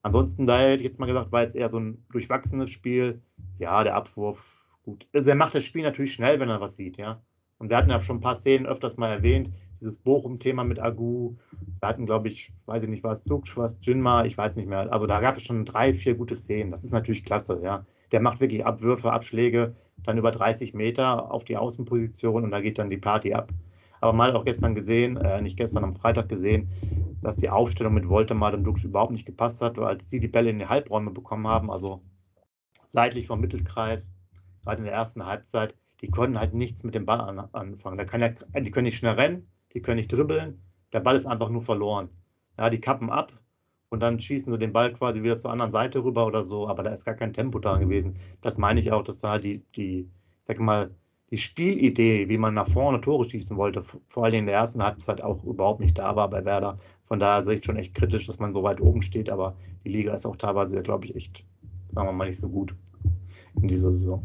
[0.03, 3.23] Ansonsten, da hätte ich jetzt mal gesagt, war jetzt eher so ein durchwachsenes Spiel.
[3.59, 5.07] Ja, der Abwurf, gut.
[5.13, 7.21] Also er macht das Spiel natürlich schnell, wenn er was sieht, ja.
[7.59, 11.37] Und wir hatten ja schon ein paar Szenen öfters mal erwähnt, dieses Bochum-Thema mit Agu.
[11.81, 14.91] Wir hatten, glaube ich, weiß ich nicht, was Duksch, was Jinma, ich weiß nicht mehr.
[14.91, 16.71] Also da gab es schon drei, vier gute Szenen.
[16.71, 17.85] Das ist natürlich klasse, ja.
[18.13, 22.79] Der macht wirklich Abwürfe, Abschläge, dann über 30 Meter auf die Außenposition und da geht
[22.79, 23.51] dann die Party ab.
[24.01, 26.71] Aber mal auch gestern gesehen, äh, nicht gestern, am Freitag gesehen,
[27.23, 30.51] dass die Aufstellung mit Woltemar und Duksch überhaupt nicht gepasst hat, als die die Bälle
[30.51, 32.03] in die Halbräume bekommen haben, also
[32.87, 34.13] seitlich vom Mittelkreis,
[34.65, 37.99] gerade in der ersten Halbzeit, die konnten halt nichts mit dem Ball an, anfangen.
[37.99, 41.27] Da kann ja, die können nicht schnell rennen, die können nicht dribbeln, der Ball ist
[41.27, 42.09] einfach nur verloren.
[42.59, 43.33] Ja, die kappen ab
[43.91, 46.83] und dann schießen sie den Ball quasi wieder zur anderen Seite rüber oder so, aber
[46.83, 48.19] da ist gar kein Tempo da gewesen.
[48.41, 50.09] Das meine ich auch, dass da halt die, die, ich
[50.45, 50.91] sag mal,
[51.31, 55.23] die Spielidee, wie man nach vorne Tore schießen wollte, vor allem in der ersten Halbzeit
[55.23, 56.79] auch überhaupt nicht da war bei Werder.
[57.07, 59.91] Von daher sehe ich schon echt kritisch, dass man so weit oben steht, aber die
[59.91, 61.45] Liga ist auch teilweise, glaube ich, echt,
[61.95, 62.75] sagen wir mal, nicht so gut
[63.61, 64.25] in dieser Saison.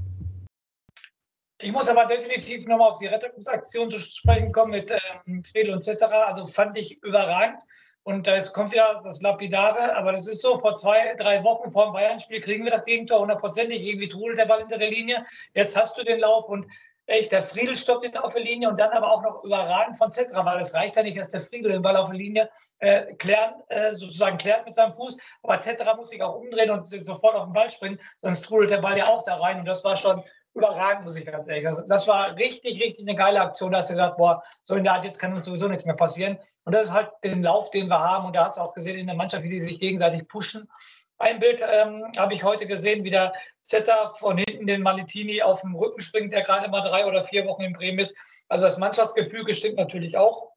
[1.61, 4.91] Ich muss aber definitiv nochmal auf die Rettungsaktion zu sprechen kommen mit
[5.25, 6.03] ähm, Friedel und etc.
[6.03, 7.61] Also fand ich überragend.
[8.03, 11.85] Und da kommt ja das Lapidare, aber das ist so, vor zwei, drei Wochen vor
[11.85, 13.81] dem Bayern-Spiel kriegen wir das Gegentor hundertprozentig.
[13.81, 15.25] Irgendwie trudelt der Ball hinter der Linie.
[15.55, 16.67] Jetzt hast du den Lauf und
[17.07, 20.11] echt, der Friedel stoppt ihn auf der Linie und dann aber auch noch überragend von
[20.11, 23.13] Zetra, weil es reicht ja nicht, dass der Friedel den Ball auf der Linie äh,
[23.15, 27.35] klären, äh, sozusagen klärt mit seinem Fuß, aber Zetra muss sich auch umdrehen und sofort
[27.35, 29.97] auf den Ball springen, sonst trudelt der Ball ja auch da rein und das war
[29.97, 30.23] schon
[30.55, 31.89] überragend, muss ich ganz ehrlich sagen.
[31.89, 33.71] Das war richtig, richtig eine geile Aktion.
[33.71, 35.95] Da hast du gesagt, boah, so in der Art, jetzt kann uns sowieso nichts mehr
[35.95, 36.39] passieren.
[36.63, 38.25] Und das ist halt den Lauf, den wir haben.
[38.25, 40.69] Und da hast du auch gesehen in der Mannschaft, wie die sich gegenseitig pushen.
[41.17, 43.31] Ein Bild ähm, habe ich heute gesehen, wie der
[43.63, 47.45] Zeta von hinten den Malitini auf dem Rücken springt, der gerade mal drei oder vier
[47.45, 48.17] Wochen in Bremen ist.
[48.49, 50.51] Also das Mannschaftsgefüge stimmt natürlich auch.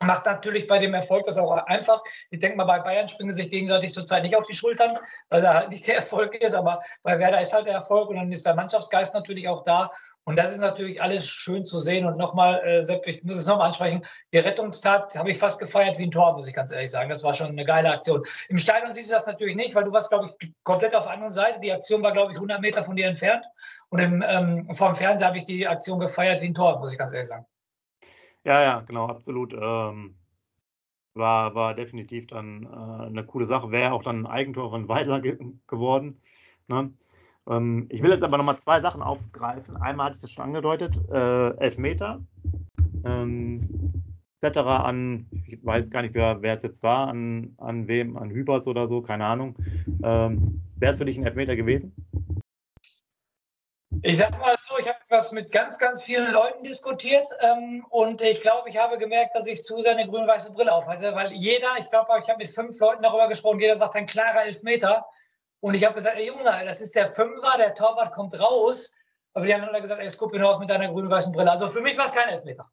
[0.00, 2.02] Macht natürlich bei dem Erfolg das auch einfach.
[2.30, 4.96] Ich denke mal, bei Bayern springen sie sich gegenseitig zurzeit nicht auf die Schultern,
[5.28, 6.54] weil da halt nicht der Erfolg ist.
[6.54, 9.90] Aber bei Werder ist halt der Erfolg und dann ist der Mannschaftsgeist natürlich auch da.
[10.28, 12.04] Und das ist natürlich alles schön zu sehen.
[12.04, 15.98] Und nochmal, äh, Sepp, ich muss es nochmal ansprechen, die Rettungstat habe ich fast gefeiert
[15.98, 17.08] wie ein Tor, muss ich ganz ehrlich sagen.
[17.08, 18.22] Das war schon eine geile Aktion.
[18.50, 21.14] Im Stadion siehst du das natürlich nicht, weil du warst, glaube ich, komplett auf der
[21.14, 21.60] anderen Seite.
[21.60, 23.42] Die Aktion war, glaube ich, 100 Meter von dir entfernt.
[23.88, 26.98] Und im, ähm, vom Fernseher habe ich die Aktion gefeiert wie ein Tor, muss ich
[26.98, 27.46] ganz ehrlich sagen.
[28.44, 29.54] Ja, ja, genau, absolut.
[29.54, 30.14] Ähm,
[31.14, 33.70] war, war definitiv dann äh, eine coole Sache.
[33.70, 36.20] Wäre auch dann ein Eigentor von Weiser ge geworden.
[36.66, 36.92] Ne?
[37.48, 39.76] Ähm, ich will jetzt aber nochmal zwei Sachen aufgreifen.
[39.76, 42.20] Einmal hatte ich das schon angedeutet: äh, Elfmeter.
[43.04, 43.68] Ähm,
[44.40, 44.58] etc.
[44.58, 48.66] an, ich weiß gar nicht, wer, wer es jetzt war, an, an wem, an Hübers
[48.66, 49.56] oder so, keine Ahnung.
[50.04, 51.92] Ähm, Wäre es für dich ein Elfmeter gewesen?
[54.02, 58.22] Ich sage mal so, ich habe was mit ganz, ganz vielen Leuten diskutiert ähm, und
[58.22, 61.68] ich glaube, ich habe gemerkt, dass ich zu sehr eine grün-weiße Brille aufhatte, weil jeder,
[61.80, 65.04] ich glaube, ich habe mit fünf Leuten darüber gesprochen, jeder sagt ein klarer Elfmeter
[65.60, 68.94] und ich habe gesagt, ey Junge, das ist der Fünfer, der Torwart kommt raus,
[69.34, 71.50] aber die haben alle gesagt, ey, hinaus mit deiner grün-weißen Brille.
[71.50, 72.70] Also für mich war es kein Elfmeter.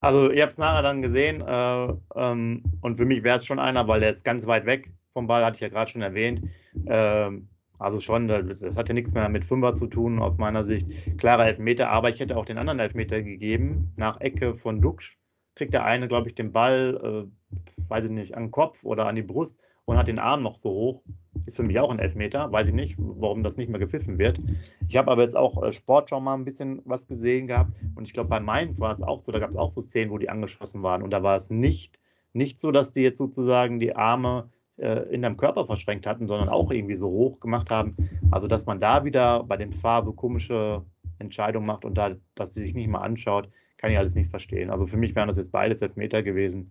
[0.00, 3.58] Also ihr habt es nachher dann gesehen äh, ähm, und für mich wäre es schon
[3.58, 6.42] einer, weil der ist ganz weit weg vom Ball, hatte ich ja gerade schon erwähnt.
[6.86, 7.48] Ähm,
[7.80, 10.88] also schon, das hat ja nichts mehr mit Fünfer zu tun, aus meiner Sicht.
[11.18, 15.18] Klarer Elfmeter, aber ich hätte auch den anderen Elfmeter gegeben, nach Ecke von Duxch.
[15.54, 19.06] Kriegt der eine, glaube ich, den Ball, äh, weiß ich nicht, an den Kopf oder
[19.06, 21.02] an die Brust und hat den Arm noch so hoch.
[21.46, 22.52] Ist für mich auch ein Elfmeter.
[22.52, 24.38] Weiß ich nicht, warum das nicht mehr gepfiffen wird.
[24.86, 27.72] Ich habe aber jetzt auch äh, Sport schon mal ein bisschen was gesehen gehabt.
[27.94, 30.10] Und ich glaube, bei Mainz war es auch so, da gab es auch so Szenen,
[30.10, 31.02] wo die angeschossen waren.
[31.02, 32.02] Und da war es nicht,
[32.34, 36.50] nicht so, dass die jetzt sozusagen die Arme äh, in deinem Körper verschränkt hatten, sondern
[36.50, 37.96] auch irgendwie so hoch gemacht haben.
[38.30, 40.84] Also, dass man da wieder bei den Fahr so komische
[41.18, 44.70] Entscheidungen macht und da, dass sie sich nicht mal anschaut, kann ich alles nicht verstehen.
[44.70, 46.70] Also für mich wären das jetzt beides Elfmeter gewesen.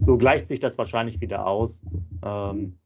[0.00, 1.84] So gleicht sich das wahrscheinlich wieder aus.
[2.24, 2.78] Ähm,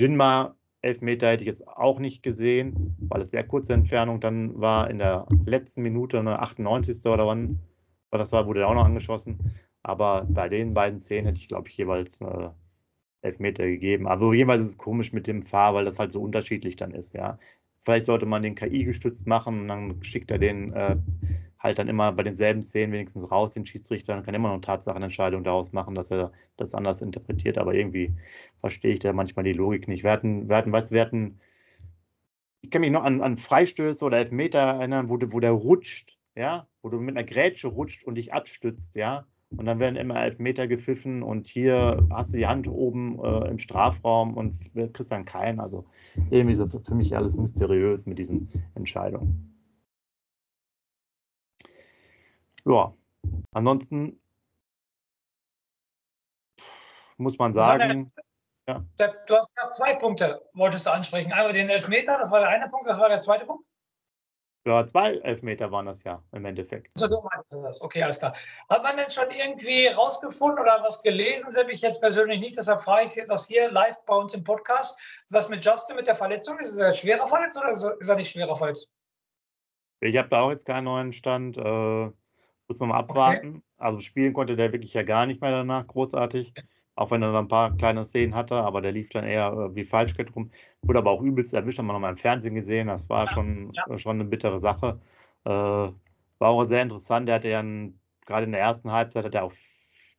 [0.00, 4.90] Jinma Elfmeter hätte ich jetzt auch nicht gesehen, weil es sehr kurze Entfernung dann war
[4.90, 7.06] in der letzten Minute, eine 98.
[7.06, 7.60] oder wann,
[8.10, 9.38] das war, wurde er auch noch angeschossen.
[9.84, 12.48] Aber bei den beiden Szenen hätte ich, glaube ich, jeweils äh,
[13.22, 14.08] Elfmeter gegeben.
[14.08, 17.14] Also jeweils ist es komisch mit dem Fahr, weil das halt so unterschiedlich dann ist,
[17.14, 17.38] ja.
[17.80, 20.96] Vielleicht sollte man den KI gestützt machen und dann schickt er den äh,
[21.62, 24.62] halt dann immer bei denselben Szenen wenigstens raus, den Schiedsrichter, und kann immer noch eine
[24.62, 27.56] Tatsachenentscheidung daraus machen, dass er das anders interpretiert.
[27.58, 28.14] Aber irgendwie
[28.60, 30.02] verstehe ich da manchmal die Logik nicht.
[30.02, 31.38] Wir hatten, wir hatten du, wir hatten,
[32.62, 36.66] ich kann mich noch an, an Freistöße oder Elfmeter erinnern, wo, wo der rutscht, ja,
[36.82, 39.26] wo du mit einer Grätsche rutscht und dich abstützt, ja.
[39.56, 43.58] Und dann werden immer Elfmeter gepfiffen und hier hast du die Hand oben äh, im
[43.58, 45.60] Strafraum und kriegst dann keinen.
[45.60, 45.84] Also
[46.30, 49.51] irgendwie ist das für mich alles mysteriös mit diesen Entscheidungen.
[52.64, 52.94] Ja,
[53.52, 54.20] ansonsten
[57.16, 58.12] muss man sagen.
[58.68, 58.84] Ja.
[59.26, 61.32] Du hast ja zwei Punkte, wolltest du ansprechen.
[61.32, 63.64] Einmal den Elfmeter, das war der eine Punkt, das war der zweite Punkt.
[64.64, 66.96] Ja, zwei Elfmeter waren das ja im Endeffekt.
[66.96, 67.82] So, du meinst das.
[67.82, 68.36] Okay, alles klar.
[68.70, 71.52] Hat man denn schon irgendwie rausgefunden oder was gelesen?
[71.52, 75.00] Sepp ich jetzt persönlich nicht, deshalb frage ich das hier live bei uns im Podcast.
[75.30, 76.74] Was mit Justin mit der Verletzung ist?
[76.74, 78.92] Ist er schwerer verletzt oder ist er nicht schwerer verletzt?
[79.98, 81.56] Ich habe da auch jetzt keinen neuen Stand.
[81.56, 82.12] Äh,
[82.72, 83.48] muss man mal abwarten.
[83.48, 83.62] Okay.
[83.76, 86.54] Also spielen konnte der wirklich ja gar nicht mehr danach, großartig.
[86.94, 89.74] Auch wenn er dann ein paar kleine Szenen hatte, aber der lief dann eher äh,
[89.74, 90.50] wie Falschgeld rum.
[90.82, 92.88] Wurde aber auch übelst erwischt, haben wir nochmal im Fernsehen gesehen.
[92.88, 93.98] Das war schon, ja.
[93.98, 95.00] schon eine bittere Sache.
[95.44, 95.94] Äh, war
[96.40, 97.28] auch sehr interessant.
[97.28, 97.62] Der hatte ja
[98.26, 99.52] gerade in der ersten Halbzeit hat er auch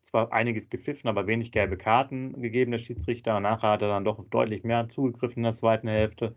[0.02, 3.38] zwar einiges gepfiffen, aber wenig gelbe Karten gegeben, der Schiedsrichter.
[3.38, 6.36] Und nachher hat er dann doch deutlich mehr zugegriffen in der zweiten Hälfte.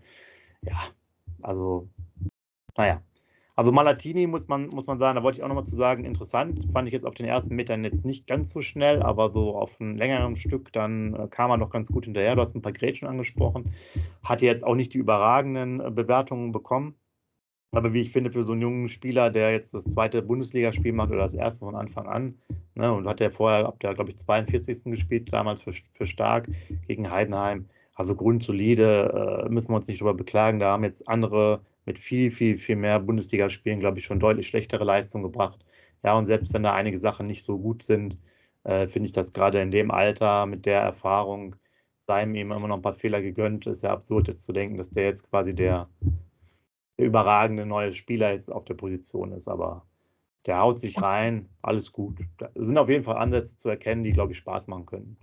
[0.63, 0.79] Ja,
[1.43, 1.89] also,
[2.77, 3.03] naja,
[3.57, 6.67] also Malatini muss man, muss man sagen, da wollte ich auch nochmal zu sagen, interessant.
[6.75, 9.81] Fand ich jetzt auf den ersten Metern jetzt nicht ganz so schnell, aber so auf
[9.81, 12.37] einem längeren Stück, dann äh, kam er noch ganz gut hinterher.
[12.37, 13.73] Du hast ein paar Grätschen angesprochen.
[14.23, 16.97] Hatte jetzt auch nicht die überragenden äh, Bewertungen bekommen.
[17.73, 21.11] Aber wie ich finde, für so einen jungen Spieler, der jetzt das zweite Bundesligaspiel macht
[21.11, 22.39] oder das erste von Anfang an,
[22.75, 24.85] ne, und hat ja vorher ab der, glaube ich, 42.
[24.85, 26.49] gespielt, damals für, für Stark
[26.87, 27.67] gegen Heidenheim.
[27.97, 30.59] Also grundsolide, äh, müssen wir uns nicht drüber beklagen.
[30.59, 34.85] Da haben jetzt andere mit viel, viel, viel mehr Bundesligaspielen, glaube ich, schon deutlich schlechtere
[34.85, 35.65] Leistungen gebracht.
[36.05, 38.19] Ja, und selbst wenn da einige Sachen nicht so gut sind,
[38.65, 41.57] äh, finde ich das gerade in dem Alter mit der Erfahrung,
[42.07, 43.67] seien ihm immer noch ein paar Fehler gegönnt.
[43.67, 45.89] Ist ja absurd jetzt zu denken, dass der jetzt quasi der,
[46.99, 49.49] der überragende neue Spieler jetzt auf der Position ist.
[49.49, 49.87] Aber
[50.45, 52.19] der haut sich rein, alles gut.
[52.37, 55.17] Da sind auf jeden Fall Ansätze zu erkennen, die, glaube ich, Spaß machen können.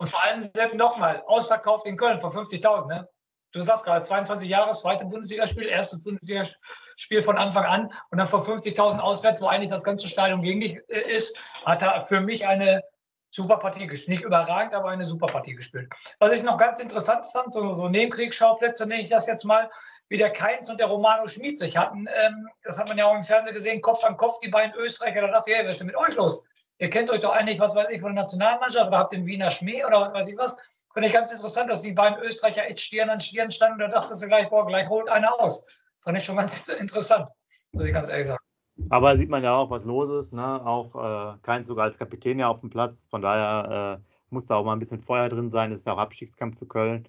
[0.00, 3.08] Und vor allem selbst nochmal, ausverkauft in Köln vor 50.000, ne?
[3.52, 8.40] du sagst gerade, 22 Jahre, zweite Bundesligaspiel, erstes Bundesligaspiel von Anfang an und dann vor
[8.40, 12.46] 50.000 auswärts, wo eigentlich das ganze Stadion gegen dich äh, ist, hat er für mich
[12.46, 12.82] eine
[13.28, 14.08] super Partie gespielt.
[14.08, 15.92] Nicht überragend, aber eine super Partie gespielt.
[16.18, 19.70] Was ich noch ganz interessant fand, so, so Nebenkriegsschauplätze nenne ich das jetzt mal,
[20.08, 22.08] wie der Keins und der Romano Schmid sich hatten.
[22.12, 25.20] Ähm, das hat man ja auch im Fernsehen gesehen, Kopf an Kopf, die beiden Österreicher.
[25.20, 26.42] Da dachte ich, hey, was ist denn mit euch los?
[26.80, 29.50] Ihr kennt euch doch eigentlich, was weiß ich, von der Nationalmannschaft oder habt den Wiener
[29.50, 30.56] Schmäh oder was weiß ich was.
[30.94, 33.80] Fand ich ganz interessant, dass die beiden Österreicher echt Stirn an Stirn standen.
[33.80, 35.66] Da dachte sie gleich, boah, gleich holt einer aus.
[36.00, 37.28] Fand ich schon ganz interessant,
[37.72, 38.42] muss ich ganz ehrlich sagen.
[38.88, 40.32] Aber sieht man ja auch, was los ist.
[40.32, 40.66] Ne?
[40.66, 40.94] Auch
[41.34, 43.06] äh, Keins sogar als Kapitän ja auf dem Platz.
[43.10, 45.70] Von daher äh, muss da auch mal ein bisschen Feuer drin sein.
[45.70, 47.06] Das ist ja auch Abstiegskampf für Köln.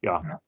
[0.00, 0.22] Ja.
[0.24, 0.40] ja.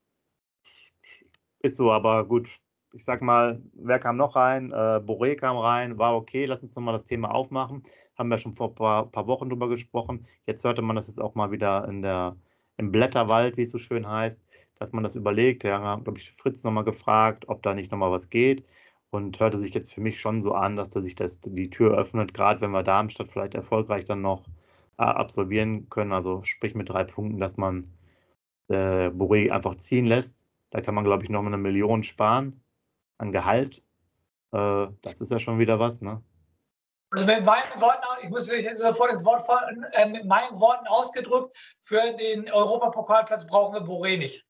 [1.61, 2.49] Ist so, aber gut.
[2.95, 4.71] Ich sag mal, wer kam noch rein?
[4.71, 6.45] Äh, Boré kam rein, war okay.
[6.45, 7.83] Lass uns nochmal das Thema aufmachen.
[8.19, 10.27] Haben wir schon vor ein paar, paar Wochen drüber gesprochen.
[10.47, 12.37] Jetzt hörte man das jetzt auch mal wieder in der
[12.77, 14.47] im Blätterwald, wie es so schön heißt,
[14.79, 15.65] dass man das überlegt.
[15.65, 18.65] Ja, haben, glaube ich, Fritz nochmal gefragt, ob da nicht nochmal was geht
[19.11, 21.97] und hörte sich jetzt für mich schon so an, dass da sich das, die Tür
[21.97, 24.45] öffnet, gerade wenn wir Darmstadt vielleicht erfolgreich dann noch
[24.99, 27.93] äh, absolvieren können, also sprich mit drei Punkten, dass man
[28.69, 30.47] äh, Boré einfach ziehen lässt.
[30.71, 32.63] Da kann man, glaube ich, noch mal eine Million sparen
[33.19, 33.83] an Gehalt.
[34.53, 36.23] Äh, das ist ja schon wieder was, ne?
[37.11, 41.55] Also mit meinen Worten, ich muss sofort ins Wort fallen, äh, mit meinen Worten ausgedrückt,
[41.83, 44.47] für den Europapokalplatz brauchen wir Boré nicht.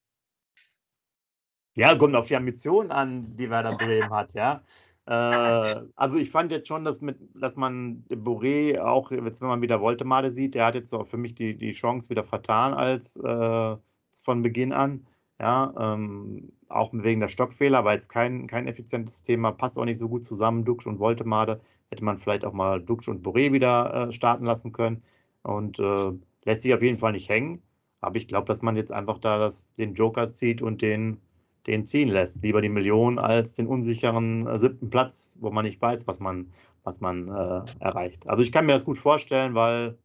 [1.74, 4.62] Ja, kommt auf die Ambitionen an, die Werder Bremen hat, ja.
[5.06, 9.62] Äh, also ich fand jetzt schon, dass, mit, dass man Boré auch, jetzt wenn man
[9.62, 13.16] wieder Woltemade sieht, der hat jetzt auch für mich die, die Chance wieder vertan als
[13.16, 13.76] äh,
[14.22, 15.06] von Beginn an.
[15.40, 19.98] Ja, ähm, auch wegen der Stockfehler, weil es kein, kein effizientes Thema, passt auch nicht
[19.98, 21.60] so gut zusammen, Dux und Woltemade
[21.92, 25.02] hätte man vielleicht auch mal Dux und Boré wieder äh, starten lassen können
[25.42, 26.12] und äh,
[26.44, 27.62] lässt sich auf jeden Fall nicht hängen.
[28.00, 31.18] Aber ich glaube, dass man jetzt einfach da das, den Joker zieht und den,
[31.66, 32.42] den ziehen lässt.
[32.42, 36.52] Lieber die Million als den unsicheren äh, siebten Platz, wo man nicht weiß, was man,
[36.82, 38.26] was man äh, erreicht.
[38.26, 39.98] Also ich kann mir das gut vorstellen, weil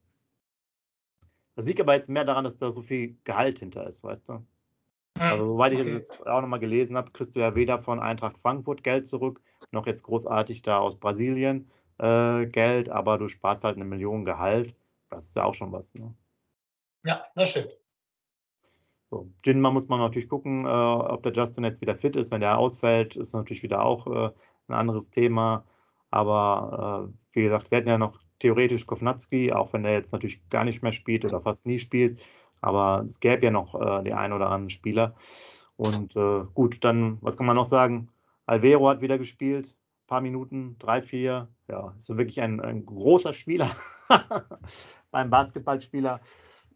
[1.55, 4.45] das liegt aber jetzt mehr daran, dass da so viel Gehalt hinter ist, weißt du?
[5.19, 8.37] Also, soweit ich das jetzt auch nochmal gelesen habe, kriegst du ja weder von Eintracht
[8.37, 13.75] Frankfurt Geld zurück, noch jetzt großartig da aus Brasilien äh, Geld, aber du sparst halt
[13.75, 14.75] eine Million Gehalt.
[15.09, 15.93] Das ist ja auch schon was.
[15.95, 16.13] Ne?
[17.03, 17.77] Ja, das stimmt.
[19.09, 22.29] So, Jinma muss man natürlich gucken, äh, ob der Justin jetzt wieder fit ist.
[22.29, 24.31] Wenn der ausfällt, ist natürlich wieder auch äh,
[24.67, 25.65] ein anderes Thema.
[26.11, 30.47] Aber äh, wie gesagt, wir hätten ja noch theoretisch Kovnatski, auch wenn der jetzt natürlich
[30.49, 32.21] gar nicht mehr spielt oder fast nie spielt.
[32.61, 35.15] Aber es gäbe ja noch äh, die ein oder anderen Spieler.
[35.75, 38.09] Und äh, gut, dann, was kann man noch sagen?
[38.45, 41.49] Alvero hat wieder gespielt, ein paar Minuten, drei, vier.
[41.67, 43.69] Ja, ist so wirklich ein, ein großer Spieler
[45.11, 46.21] beim Basketballspieler.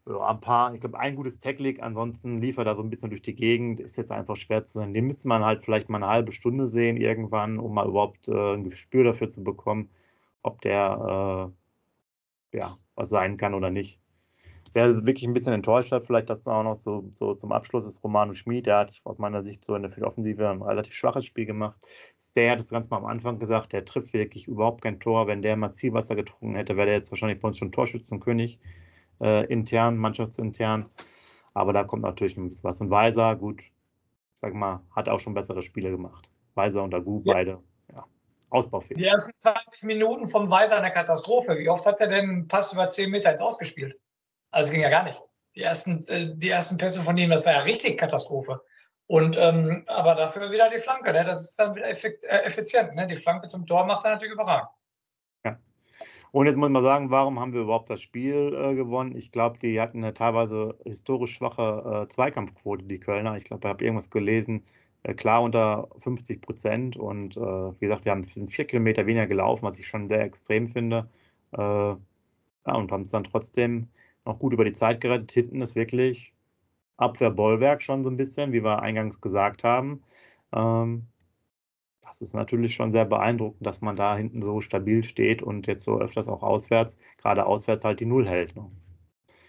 [0.08, 3.22] Ja, ein paar, ich glaube, ein gutes Technik, ansonsten lief er so ein bisschen durch
[3.22, 4.94] die Gegend, ist jetzt einfach schwer zu sein.
[4.94, 8.54] Den müsste man halt vielleicht mal eine halbe Stunde sehen irgendwann, um mal überhaupt äh,
[8.56, 9.90] ein Gespür dafür zu bekommen,
[10.42, 11.52] ob der
[12.54, 14.00] äh, ja was sein kann oder nicht.
[14.74, 18.04] Wer wirklich ein bisschen enttäuscht hat, vielleicht das auch noch so, so zum Abschluss ist
[18.04, 18.66] Romano Schmid.
[18.66, 21.76] Der hat aus meiner Sicht so in der Offensive ein relativ schwaches Spiel gemacht.
[22.20, 25.28] Stay hat es ganz mal am Anfang gesagt, der trifft wirklich überhaupt kein Tor.
[25.28, 28.60] Wenn der mal Zielwasser getrunken hätte, wäre der jetzt wahrscheinlich bei uns schon Torschützenkönig
[29.22, 30.90] äh, intern, mannschaftsintern.
[31.54, 32.80] Aber da kommt natürlich ein bisschen was.
[32.80, 33.62] Und Weiser, gut,
[34.34, 36.30] sag mal, hat auch schon bessere Spiele gemacht.
[36.56, 37.34] Weiser und Agu, ja.
[37.34, 37.60] beide,
[37.94, 38.06] ja,
[38.50, 38.98] ausbaufähig.
[38.98, 41.58] Die ersten 20 Minuten vom Weiser eine Katastrophe.
[41.58, 44.00] Wie oft hat er denn einen Pass über 10 Meter jetzt ausgespielt?
[44.52, 45.22] Also ging ja gar nicht.
[45.56, 48.62] Die ersten, äh, die ersten Pässe von ihm, das war ja richtig Katastrophe.
[49.08, 51.26] Und ähm, aber dafür wieder die Flanke, ne?
[51.26, 52.96] das ist dann wieder äh, effizient.
[52.96, 53.08] Ne?
[53.08, 54.70] Die Flanke zum Tor macht er natürlich überragend.
[55.44, 55.58] Ja.
[56.32, 59.18] Und jetzt muss man sagen, warum haben wir überhaupt das Spiel äh, gewonnen?
[59.18, 63.36] Ich glaube, die hatten eine teilweise historisch schwache äh, Zweikampfquote, die Kölner.
[63.36, 64.64] Ich glaube, ich habe irgendwas gelesen,
[65.04, 66.96] äh, klar unter 50 Prozent.
[66.96, 70.22] Und äh, wie gesagt, wir haben, sind vier Kilometer weniger gelaufen, was ich schon sehr
[70.22, 71.10] extrem finde.
[71.58, 71.98] ja,
[72.64, 73.90] und haben es dann trotzdem
[74.26, 75.32] noch gut über die Zeit gerettet.
[75.32, 76.34] Hinten ist wirklich
[76.98, 80.04] Abwehrbollwerk schon so ein bisschen, wie wir eingangs gesagt haben.
[80.54, 81.08] Ähm,
[82.02, 85.86] das ist natürlich schon sehr beeindruckend, dass man da hinten so stabil steht und jetzt
[85.86, 88.56] so öfters auch auswärts, gerade auswärts halt die Null hält.
[88.56, 88.70] Ne?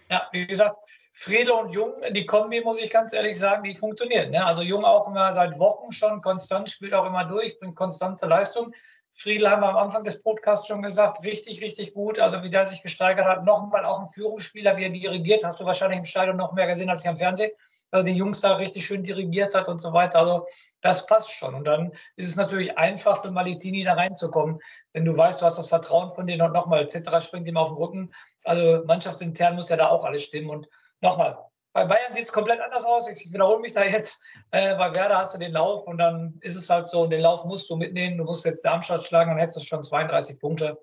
[0.08, 0.76] Ja, wie gesagt,
[1.12, 4.30] Friede und Jung, die Kombi, muss ich ganz ehrlich sagen, die funktioniert.
[4.30, 4.44] Ne?
[4.44, 8.72] Also Jung auch immer seit Wochen schon konstant, spielt auch immer durch, bringt konstante Leistung.
[9.14, 12.18] Friedel haben wir am Anfang des Podcasts schon gesagt, richtig, richtig gut.
[12.18, 13.44] Also wie der sich gesteigert hat.
[13.44, 16.90] Nochmal auch ein Führungsspieler, wie er dirigiert, hast du wahrscheinlich im Stadion noch mehr gesehen
[16.90, 17.52] als ich am Fernsehen.
[17.90, 20.18] Also die Jungs da richtig schön dirigiert hat und so weiter.
[20.20, 20.46] Also
[20.80, 21.54] das passt schon.
[21.54, 24.60] Und dann ist es natürlich einfach für Malitini da reinzukommen,
[24.92, 27.68] wenn du weißt, du hast das Vertrauen von denen und nochmal, Citra springt ihm auf
[27.68, 28.14] den Rücken.
[28.44, 30.48] Also mannschaftsintern muss ja da auch alles stimmen.
[30.48, 30.68] Und
[31.02, 31.38] nochmal,
[31.72, 33.08] bei Bayern sieht es komplett anders aus.
[33.08, 34.22] Ich wiederhole mich da jetzt.
[34.50, 37.20] Äh, bei Werder hast du den Lauf und dann ist es halt so, und den
[37.20, 38.18] Lauf musst du mitnehmen.
[38.18, 40.78] Du musst jetzt Darmstadt schlagen, dann hättest du schon 32 Punkte.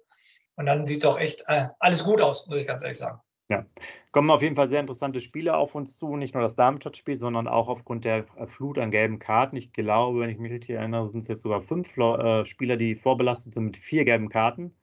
[0.55, 3.21] Und dann sieht doch echt äh, alles gut aus, muss ich ganz ehrlich sagen.
[3.51, 3.65] Ja,
[4.11, 6.15] kommen auf jeden Fall sehr interessante Spiele auf uns zu.
[6.15, 9.55] Nicht nur das Darmstadt-Spiel, sondern auch aufgrund der äh, Flut an gelben Karten.
[9.55, 12.95] Ich glaube, wenn ich mich richtig erinnere, sind es jetzt sogar fünf äh, Spieler, die
[12.95, 14.75] vorbelastet sind mit vier gelben Karten.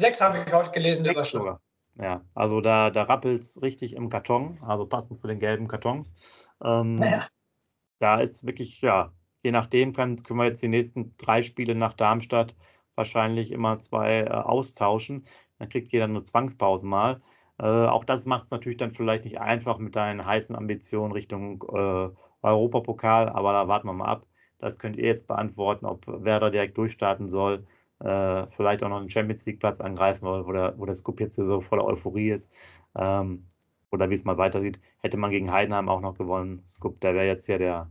[0.00, 1.60] Sechs habe ich heute gelesen, Sechs sogar.
[2.00, 6.16] Ja, also da, da rappelt es richtig im Karton, also passend zu den gelben Kartons.
[6.62, 7.28] Ähm, naja.
[7.98, 11.92] Da ist wirklich, ja, je nachdem kann, können wir jetzt die nächsten drei Spiele nach
[11.92, 12.56] Darmstadt
[12.94, 15.26] wahrscheinlich immer zwei äh, austauschen.
[15.58, 17.20] Dann kriegt jeder eine Zwangspause mal.
[17.58, 21.62] Äh, auch das macht es natürlich dann vielleicht nicht einfach mit deinen heißen Ambitionen Richtung
[21.74, 22.08] äh,
[22.42, 24.26] Europapokal, aber da warten wir mal ab.
[24.58, 27.66] Das könnt ihr jetzt beantworten, ob Werder direkt durchstarten soll
[28.00, 31.36] äh, vielleicht auch noch einen Champions League Platz angreifen, wo der, wo der Scoop jetzt
[31.36, 32.52] so voller Euphorie ist.
[32.96, 33.46] Ähm,
[33.90, 36.62] oder wie es mal weitersieht, hätte man gegen Heidenheim auch noch gewonnen.
[36.66, 37.90] Scoop, der wäre jetzt ja der,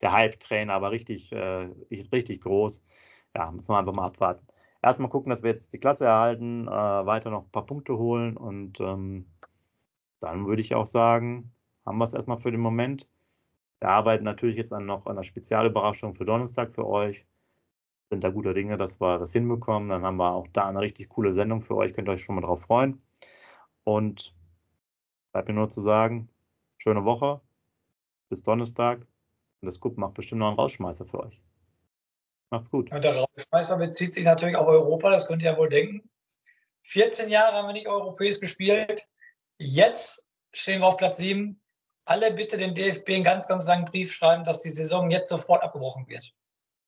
[0.00, 1.68] der Hype-Trainer, aber richtig, äh,
[2.12, 2.84] richtig groß.
[3.36, 4.46] Ja, müssen wir einfach mal abwarten.
[4.82, 8.36] Erstmal gucken, dass wir jetzt die Klasse erhalten, äh, weiter noch ein paar Punkte holen
[8.36, 9.26] und ähm,
[10.20, 11.52] dann würde ich auch sagen,
[11.84, 13.06] haben wir es erstmal für den Moment.
[13.80, 17.26] Wir arbeiten natürlich jetzt an noch einer Spezialüberraschung für Donnerstag für euch
[18.10, 19.88] sind da guter Dinge, dass wir das hinbekommen.
[19.88, 21.94] Dann haben wir auch da eine richtig coole Sendung für euch.
[21.94, 23.00] Könnt ihr euch schon mal drauf freuen.
[23.84, 24.34] Und
[25.32, 26.28] bleibt mir nur zu sagen,
[26.76, 27.40] schöne Woche.
[28.28, 29.06] Bis Donnerstag.
[29.60, 31.40] Und das Cup macht bestimmt noch einen Rausschmeißer für euch.
[32.50, 32.90] Macht's gut.
[32.90, 36.10] Und der Rausschmeißer bezieht sich natürlich auf Europa, das könnt ihr ja wohl denken.
[36.82, 39.06] 14 Jahre haben wir nicht europäisch gespielt.
[39.58, 41.60] Jetzt stehen wir auf Platz 7.
[42.06, 45.62] Alle bitte den DFB einen ganz, ganz langen Brief schreiben, dass die Saison jetzt sofort
[45.62, 46.34] abgebrochen wird.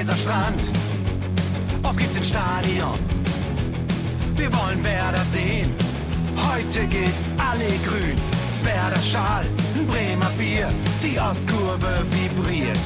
[0.00, 0.79] Weserstrand.
[2.30, 2.94] Stadion.
[4.36, 5.74] Wir wollen Werder sehen.
[6.36, 8.16] Heute geht alle grün.
[8.62, 10.68] Werder Schal, ein Bremer Bier.
[11.02, 12.78] Die Ostkurve vibriert.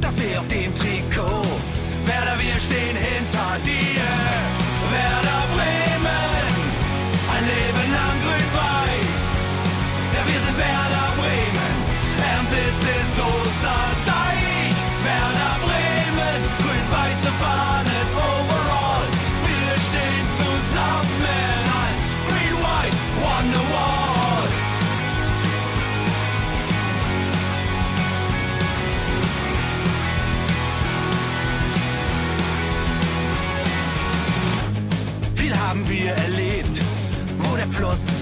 [0.00, 1.46] Das wir auf dem Trikot.
[2.06, 4.02] Werder, wir stehen hinter dir.
[4.90, 5.93] Werder Bremen.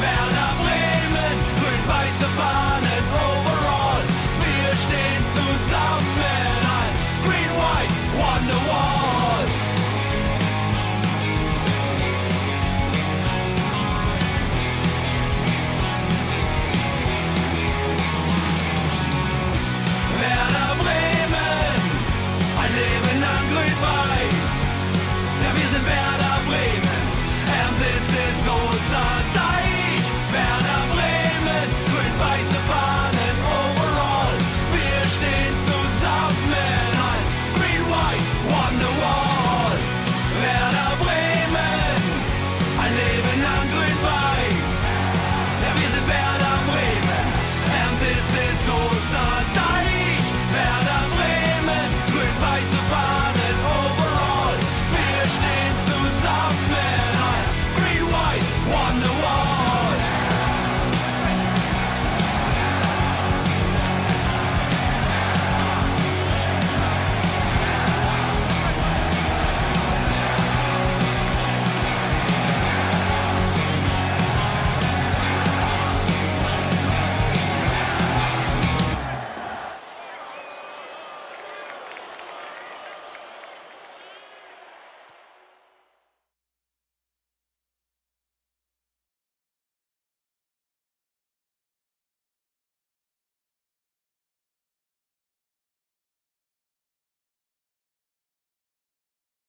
[0.00, 4.02] Werder Bremen, grün-weiße Fahnen, overall.
[4.44, 8.95] Wir stehen zusammen als Green White Wonderwall.